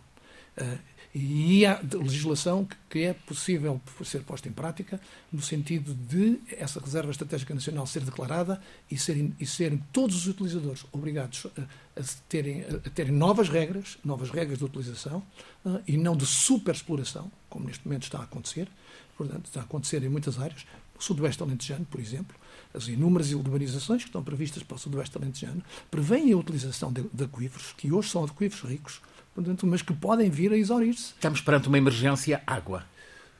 Uh, 0.55 0.93
e 1.15 1.63
há 1.63 1.79
legislação 1.93 2.67
que 2.89 3.03
é 3.03 3.13
possível 3.13 3.79
ser 4.03 4.23
posta 4.23 4.49
em 4.49 4.51
prática 4.51 4.99
no 5.31 5.43
sentido 5.43 5.93
de 5.93 6.39
essa 6.57 6.79
reserva 6.79 7.11
estratégica 7.11 7.53
nacional 7.53 7.85
ser 7.85 8.01
declarada 8.01 8.59
e 8.89 8.97
serem, 8.97 9.35
e 9.39 9.45
serem 9.45 9.77
todos 9.91 10.15
os 10.15 10.27
utilizadores 10.27 10.85
obrigados 10.91 11.45
a, 11.55 11.61
a, 11.99 12.03
terem, 12.27 12.63
a 12.63 12.89
terem 12.89 13.11
novas 13.11 13.47
regras, 13.47 13.99
novas 14.03 14.31
regras 14.31 14.57
de 14.57 14.65
utilização 14.65 15.23
uh, 15.63 15.79
e 15.87 15.97
não 15.97 16.15
de 16.15 16.25
superexploração, 16.25 17.31
como 17.47 17.67
neste 17.67 17.85
momento 17.85 18.03
está 18.03 18.19
a 18.19 18.23
acontecer. 18.23 18.67
Portanto, 19.15 19.45
está 19.45 19.61
a 19.61 19.63
acontecer 19.63 20.03
em 20.03 20.09
muitas 20.09 20.39
áreas. 20.39 20.65
No 20.95 21.01
Sudoeste 21.01 21.43
Alentejano, 21.43 21.85
por 21.85 21.99
exemplo, 21.99 22.35
as 22.73 22.87
inúmeras 22.87 23.31
urbanizações 23.31 24.01
que 24.03 24.09
estão 24.09 24.23
previstas 24.23 24.63
para 24.63 24.75
o 24.75 24.79
Sudoeste 24.79 25.17
Alentejano 25.17 25.61
prevêem 25.91 26.31
a 26.33 26.37
utilização 26.37 26.91
de, 26.91 27.03
de 27.13 27.23
aquíferos, 27.23 27.73
que 27.77 27.91
hoje 27.91 28.09
são 28.09 28.23
aquíferos 28.23 28.69
ricos, 28.69 29.01
portanto, 29.35 29.67
mas 29.67 29.81
que 29.81 29.93
podem 29.93 30.29
vir 30.29 30.51
a 30.51 30.57
exaurir-se. 30.57 31.13
Estamos 31.13 31.41
perante 31.41 31.67
uma 31.67 31.77
emergência 31.77 32.41
água. 32.47 32.83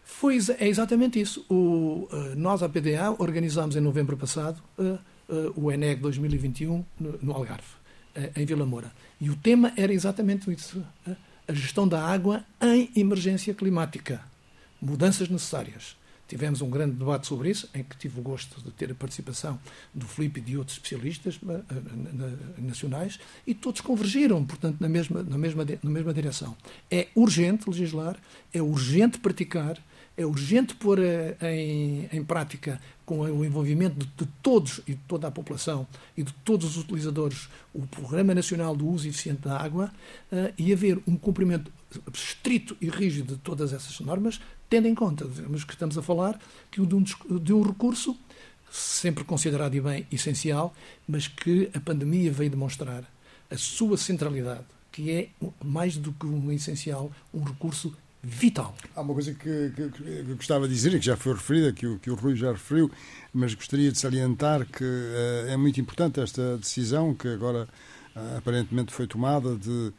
Foi, 0.04 0.38
é 0.60 0.68
exatamente 0.68 1.20
isso. 1.20 1.46
O, 1.50 2.08
uh, 2.12 2.36
nós, 2.36 2.62
a 2.62 2.70
PDA, 2.70 3.16
organizámos 3.18 3.76
em 3.76 3.80
novembro 3.80 4.16
passado 4.18 4.62
uh, 4.78 5.00
uh, 5.30 5.54
o 5.56 5.72
ENEG 5.72 6.02
2021 6.02 6.84
no, 7.00 7.20
no 7.22 7.34
Algarve, 7.34 7.64
em 8.36 8.46
Vila 8.46 8.66
Moura. 8.66 8.92
E 9.20 9.30
o 9.30 9.36
tema 9.36 9.74
era 9.76 9.94
exatamente 9.94 10.52
isso: 10.52 10.84
a 11.48 11.54
gestão 11.54 11.88
da 11.88 12.06
água 12.06 12.44
em 12.62 12.92
emergência 12.96 13.54
climática. 13.54 14.22
Mudanças 14.82 15.30
necessárias. 15.30 15.96
Tivemos 16.34 16.64
um 16.64 16.70
grande 16.72 16.96
debate 16.96 17.28
sobre 17.28 17.52
isso, 17.52 17.70
em 17.76 17.84
que 17.84 17.96
tive 17.96 18.20
o 18.20 18.24
gosto 18.24 18.60
de 18.60 18.72
ter 18.72 18.90
a 18.90 18.96
participação 18.96 19.60
do 19.94 20.08
Filipe 20.08 20.40
e 20.40 20.44
de 20.44 20.58
outros 20.58 20.78
especialistas 20.78 21.40
eh, 21.48 21.62
nacionais, 22.58 23.20
e 23.46 23.54
todos 23.54 23.82
convergiram, 23.82 24.44
portanto, 24.44 24.78
na 24.80 24.90
mesma, 24.90 25.22
na 25.22 25.38
mesma, 25.38 25.64
na 25.84 25.90
mesma 25.92 26.12
direção. 26.12 26.58
É 26.90 27.08
urgente 27.14 27.70
legislar, 27.70 28.18
é 28.52 28.60
urgente 28.64 29.20
praticar, 29.20 29.80
é 30.16 30.26
urgente 30.26 30.76
pôr 30.76 31.00
eh, 31.00 31.36
em, 31.42 32.08
em 32.12 32.24
prática, 32.24 32.80
com 33.06 33.20
o 33.20 33.44
envolvimento 33.44 33.96
de, 33.96 34.06
de, 34.06 34.26
todos 34.42 34.80
e 34.88 34.94
de 34.94 35.00
toda 35.08 35.28
a 35.28 35.32
população 35.32 35.88
e 36.16 36.24
de 36.24 36.32
todos 36.46 36.78
os 36.78 36.84
utilizadores, 36.84 37.50
o 37.74 37.86
Programa 37.88 38.34
Nacional 38.34 38.76
do 38.76 38.88
Uso 38.88 39.08
Eficiente 39.08 39.42
da 39.42 39.58
Água 39.58 39.92
uh, 40.32 40.54
e 40.58 40.72
haver 40.72 41.02
um 41.08 41.18
cumprimento 41.18 41.72
estrito 42.14 42.78
e 42.80 42.90
rígido 42.90 43.36
de 43.36 43.40
todas 43.42 43.74
essas 43.74 44.00
normas, 44.00 44.40
tendo 44.70 44.88
em 44.88 44.96
conta 44.96 45.26
que 45.28 45.74
estamos 45.74 45.98
a 45.98 46.02
falar 46.02 46.40
de 46.72 46.82
um, 46.82 47.04
de 47.40 47.54
um 47.54 47.62
recurso 47.62 48.18
sempre 48.72 49.24
considerado 49.24 49.76
e 49.76 49.82
bem 49.82 50.08
essencial, 50.12 50.74
mas 51.08 51.28
que 51.28 51.70
a 51.76 51.80
pandemia 51.80 52.32
veio 52.32 52.50
demonstrar 52.50 53.04
a 53.50 53.58
sua 53.58 53.98
centralidade, 53.98 54.66
que 54.92 55.12
é 55.12 55.30
mais 55.64 55.96
do 55.96 56.12
que 56.12 56.26
um 56.26 56.52
essencial, 56.52 57.12
um 57.32 57.44
recurso 57.44 57.96
vital. 58.24 58.74
Há 58.96 59.02
uma 59.02 59.14
coisa 59.14 59.34
que, 59.34 59.72
que, 59.76 59.90
que, 59.90 60.04
eu 60.04 60.36
gostava 60.36 60.68
de 60.68 60.74
dizer, 60.74 60.92
que 60.98 61.06
já 61.06 61.18
foi 61.18 61.34
referida, 61.34 61.74
que 61.74 61.86
o, 61.86 62.00
que 62.00 62.10
o 62.10 62.16
Rui 62.16 62.36
já 62.36 62.54
referiu, 62.54 62.90
mas 63.34 63.54
gostaria 63.54 63.92
de 63.92 64.00
salientar 64.00 64.66
que 64.66 64.84
uh, 64.84 65.50
é 65.50 65.58
muito 65.58 65.82
importante 65.82 66.22
esta 66.22 66.58
decisão 66.58 67.14
que 67.14 67.28
agora 67.28 67.68
uh, 68.16 68.38
aparentemente 68.38 68.94
foi 68.94 69.08
tomada 69.08 69.56
de 69.56 69.92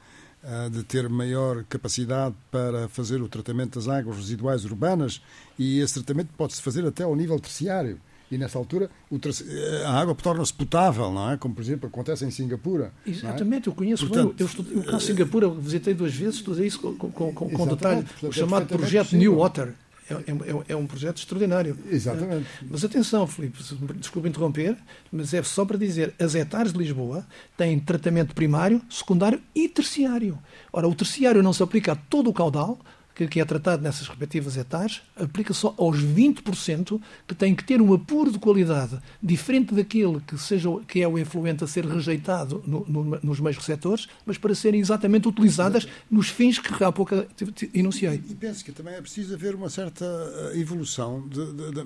de 0.71 0.83
ter 0.83 1.09
maior 1.09 1.65
capacidade 1.65 2.35
para 2.51 2.87
fazer 2.89 3.23
o 3.23 3.29
tratamento 3.29 3.79
das 3.79 3.89
águas 3.89 4.19
residuais 4.19 4.65
urbanas 4.67 5.23
e 5.59 5.81
esse 5.81 5.95
tratamento 5.95 6.29
pode-se 6.37 6.61
fazer 6.61 6.87
até 6.87 7.03
ao 7.03 7.17
nível 7.17 7.41
terciário. 7.41 7.99
E 8.31 8.39
nessa 8.39 8.59
altura 8.59 8.91
a 9.87 10.01
água 10.01 10.15
torna-se 10.15 10.53
potável, 10.53 11.13
não 11.13 11.31
é? 11.31 11.37
Como, 11.37 11.55
por 11.55 11.63
exemplo, 11.63 11.89
acontece 11.89 12.25
em 12.25 12.31
Singapura. 12.31 12.93
É? 13.07 13.11
Exatamente, 13.11 13.69
é? 13.69 13.71
eu 13.71 13.75
conheço. 13.75 14.07
Portanto, 14.07 14.35
eu, 14.39 14.47
estudei, 14.47 14.83
eu, 14.87 15.01
Singapura, 15.01 15.49
visitei 15.49 15.95
duas 15.95 16.15
vezes, 16.15 16.37
estudei 16.37 16.67
isso 16.67 16.81
com, 16.81 16.95
com, 16.97 17.33
com, 17.33 17.51
com 17.51 17.67
detalhe. 17.67 18.05
O 18.23 18.33
chamado 18.33 18.67
projeto 18.67 19.15
New 19.15 19.37
Water. 19.37 19.75
É, 20.09 20.15
é, 20.15 20.17
é, 20.17 20.65
é, 20.69 20.77
um 20.77 20.87
projeto 20.87 21.17
extraordinário. 21.19 21.79
Exatamente. 21.91 22.47
Mas 22.69 22.85
atenção, 22.85 23.27
Filipe, 23.27 23.59
desculpe 23.97 24.29
interromper, 24.29 24.77
mas 25.11 25.33
é 25.33 25.43
só 25.43 25.65
para 25.65 25.79
dizer, 25.79 26.15
as 26.19 26.35
hectares 26.35 26.73
de 26.73 26.79
Lisboa 26.79 27.27
têm 27.57 27.79
tratamento 27.79 28.35
primário, 28.35 28.83
secundário 28.91 29.41
e 29.55 29.69
terciário. 29.69 30.39
Ora, 30.73 30.87
o 30.87 30.95
terciário 30.95 31.43
não 31.43 31.53
se 31.53 31.63
aplica 31.63 31.93
a 31.93 31.97
todo 31.97 32.29
o 32.29 32.35
caudal, 32.35 32.79
que, 33.15 33.27
que 33.29 33.41
é 33.41 33.45
tratado 33.45 33.83
nessas 33.83 34.09
respectivas 34.09 34.57
hectares 34.57 35.03
aplica 35.17 35.55
só 35.55 35.75
aos 35.79 35.99
20% 35.99 37.01
que 37.27 37.35
têm 37.35 37.55
que 37.55 37.65
ter 37.65 37.81
um 37.81 37.95
apuro 37.95 38.33
de 38.33 38.39
qualidade 38.39 38.99
diferente 39.23 39.75
daquele 39.75 40.21
que, 40.21 40.37
seja, 40.37 40.69
que 40.89 41.01
é 41.01 41.09
o 41.09 41.19
efluente 41.19 41.63
a 41.63 41.67
ser 41.67 41.87
rejeitado 41.87 42.63
no, 42.67 42.85
no, 42.89 43.21
nos 43.23 43.41
meios 43.41 43.57
receptores, 43.57 44.09
mas 44.27 44.37
para 44.37 44.55
serem 44.55 44.81
exatamente 44.81 45.29
utilizadas 45.29 45.87
nos 46.11 46.29
fins 46.29 46.59
que 46.59 46.83
há 46.83 46.91
pouco 46.91 47.15
enunciei. 47.73 48.23
E, 48.27 48.33
e 48.33 48.35
penso 48.35 48.65
que 48.65 48.73
também 48.73 48.95
é 48.95 49.01
preciso 49.01 49.35
haver 49.35 49.55
uma 49.55 49.71
certa 49.71 50.05
eh, 50.05 50.59
evolução 50.59 51.29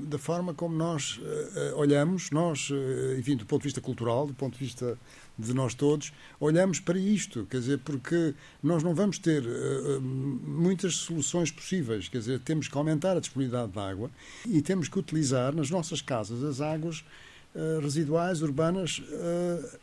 da 0.09 0.18
forma 0.18 0.55
como 0.55 0.74
nós 0.74 1.18
uh, 1.18 1.76
olhamos, 1.76 2.31
nós, 2.31 2.70
uh, 2.70 3.18
enfim, 3.18 3.37
do 3.37 3.45
ponto 3.45 3.62
de 3.62 3.68
vista 3.68 3.81
cultural, 3.81 4.26
do 4.26 4.35
ponto 4.35 4.59
de 4.59 4.64
vista 4.64 4.99
de 5.39 5.55
nós 5.55 5.72
todos, 5.74 6.12
olhamos 6.41 6.80
para 6.80 6.99
isto, 6.99 7.47
quer 7.49 7.61
dizer, 7.61 7.78
porque 7.78 8.34
nós 8.62 8.82
não 8.82 8.95
vamos 8.95 9.18
ter 9.18 9.45
uh, 9.45 10.01
muitas 10.01 10.97
soluções 10.97 11.51
possíveis, 11.51 12.09
quer 12.09 12.18
dizer, 12.18 12.41
temos 12.41 12.66
que 12.66 12.76
aumentar 12.76 13.16
a 13.16 13.20
disponibilidade 13.20 13.70
de 13.70 13.78
água 13.78 14.11
e 14.47 14.61
temos 14.61 14.89
que 14.89 14.99
utilizar 14.99 15.55
nas 15.55 15.70
nossas 15.70 16.03
casas 16.03 16.43
as 16.43 16.61
águas 16.61 17.05
uh, 17.55 17.80
residuais 17.80 18.43
urbanas 18.43 18.99
uh, 18.99 19.78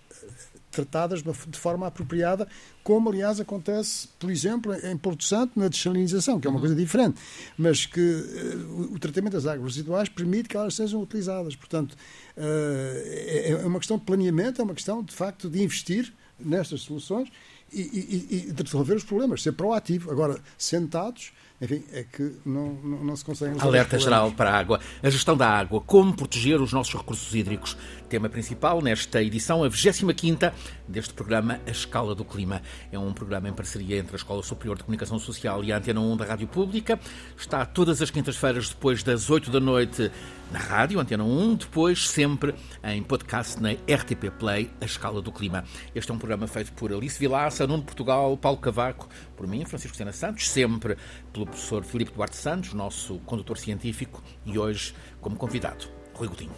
tratadas 0.76 1.24
de 1.24 1.58
forma 1.58 1.88
apropriada, 1.88 2.48
como 2.84 3.10
aliás 3.10 3.40
acontece, 3.40 4.10
por 4.20 4.30
exemplo, 4.30 4.74
em 4.74 4.98
Porto 4.98 5.24
Santo, 5.24 5.58
na 5.58 5.70
desalinização, 5.70 6.40
que 6.40 6.48
é 6.48 6.50
uma 6.50 6.60
coisa 6.60 6.76
diferente, 6.76 7.20
mas 7.58 7.86
que 7.86 8.02
uh, 8.02 8.94
o 8.94 9.00
tratamento 9.00 9.34
das 9.34 9.46
águas 9.46 9.76
residuais 9.76 10.10
permite 10.10 10.50
que 10.50 10.58
elas 10.58 10.76
sejam 10.76 11.02
utilizadas. 11.02 11.56
Portanto, 11.56 11.94
uh, 11.94 11.98
é, 12.38 13.52
é 13.52 13.66
uma 13.66 13.80
questão 13.80 13.98
de 13.98 14.04
planeamento, 14.04 14.62
é 14.62 14.64
uma 14.64 14.76
questão, 14.76 15.02
de 15.02 15.16
facto, 15.16 15.50
de 15.50 15.64
investir 15.64 16.14
nestas 16.38 16.82
soluções 16.82 17.30
e, 17.72 17.82
e, 17.82 18.50
e 18.50 18.54
resolver 18.62 18.96
os 18.96 19.04
problemas, 19.04 19.42
ser 19.42 19.54
proativo. 19.54 20.12
Agora, 20.12 20.40
sentados 20.58 21.32
enfim, 21.62 21.84
é 21.94 22.04
que 22.04 22.36
não, 22.46 22.74
não, 22.74 23.04
não 23.04 23.16
se 23.16 23.24
consegue. 23.24 23.60
Alerta 23.60 23.98
geral 23.98 24.32
para 24.32 24.52
a 24.52 24.58
água. 24.58 24.80
A 25.02 25.10
gestão 25.10 25.38
da 25.38 25.48
água. 25.48 25.80
Como 25.80 26.14
proteger 26.14 26.60
os 26.60 26.74
nossos 26.74 26.94
recursos 26.94 27.34
hídricos. 27.34 27.78
Tema 28.10 28.30
principal 28.30 28.82
nesta 28.82 29.22
edição, 29.24 29.64
a 29.64 29.70
25 29.70 30.52
deste 30.88 31.14
programa 31.14 31.60
A 31.66 31.72
Escala 31.72 32.14
do 32.14 32.24
Clima. 32.24 32.62
É 32.92 33.00
um 33.00 33.14
programa 33.14 33.50
em 33.50 33.54
parceria 33.54 33.98
entre 33.98 34.16
a 34.16 34.18
Escola 34.18 34.44
Superior 34.44 34.78
de 34.78 34.84
Comunicação 34.84 35.18
Social 35.18 35.64
e 35.64 35.72
a 35.72 35.78
Antena 35.78 36.02
1 36.02 36.18
da 36.18 36.26
Rádio 36.26 36.48
Pública. 36.48 37.00
Está 37.38 37.66
todas 37.66 38.02
as 38.02 38.12
quintas-feiras, 38.12 38.70
depois 38.70 39.02
das 39.02 39.30
8 39.30 39.50
da 39.50 39.60
noite, 39.60 40.12
na 40.52 40.60
rádio, 40.60 41.00
Antena 41.00 41.24
1, 41.24 41.56
depois 41.56 42.08
sempre 42.08 42.54
em 42.84 43.02
podcast 43.02 43.62
na 43.62 43.72
RTP 43.72 44.30
Play, 44.38 44.70
A 44.80 44.86
Escala 44.86 45.22
do 45.22 45.32
Clima. 45.32 45.64
Este 45.94 46.12
é 46.12 46.14
um 46.14 46.20
programa 46.20 46.48
feito 46.48 46.72
por 46.74 46.94
Alice 46.94 47.20
Vilaça, 47.20 47.66
Nuno 47.66 47.84
Portugal, 47.84 48.38
Paulo 48.38 48.60
Cavaco, 48.60 49.10
por 49.36 49.48
mim, 49.48 49.66
Francisco 49.66 49.98
Sena 49.98 50.14
Santos, 50.14 50.50
sempre 50.50 50.96
pelo 51.46 51.48
professor 51.48 51.84
Filipe 51.84 52.12
Duarte 52.12 52.36
Santos, 52.36 52.74
nosso 52.74 53.20
condutor 53.20 53.58
científico, 53.58 54.22
e 54.46 54.58
hoje 54.58 54.94
como 55.22 55.36
convidado, 55.36 55.86
Rui 56.14 56.28
Godinho. 56.28 56.56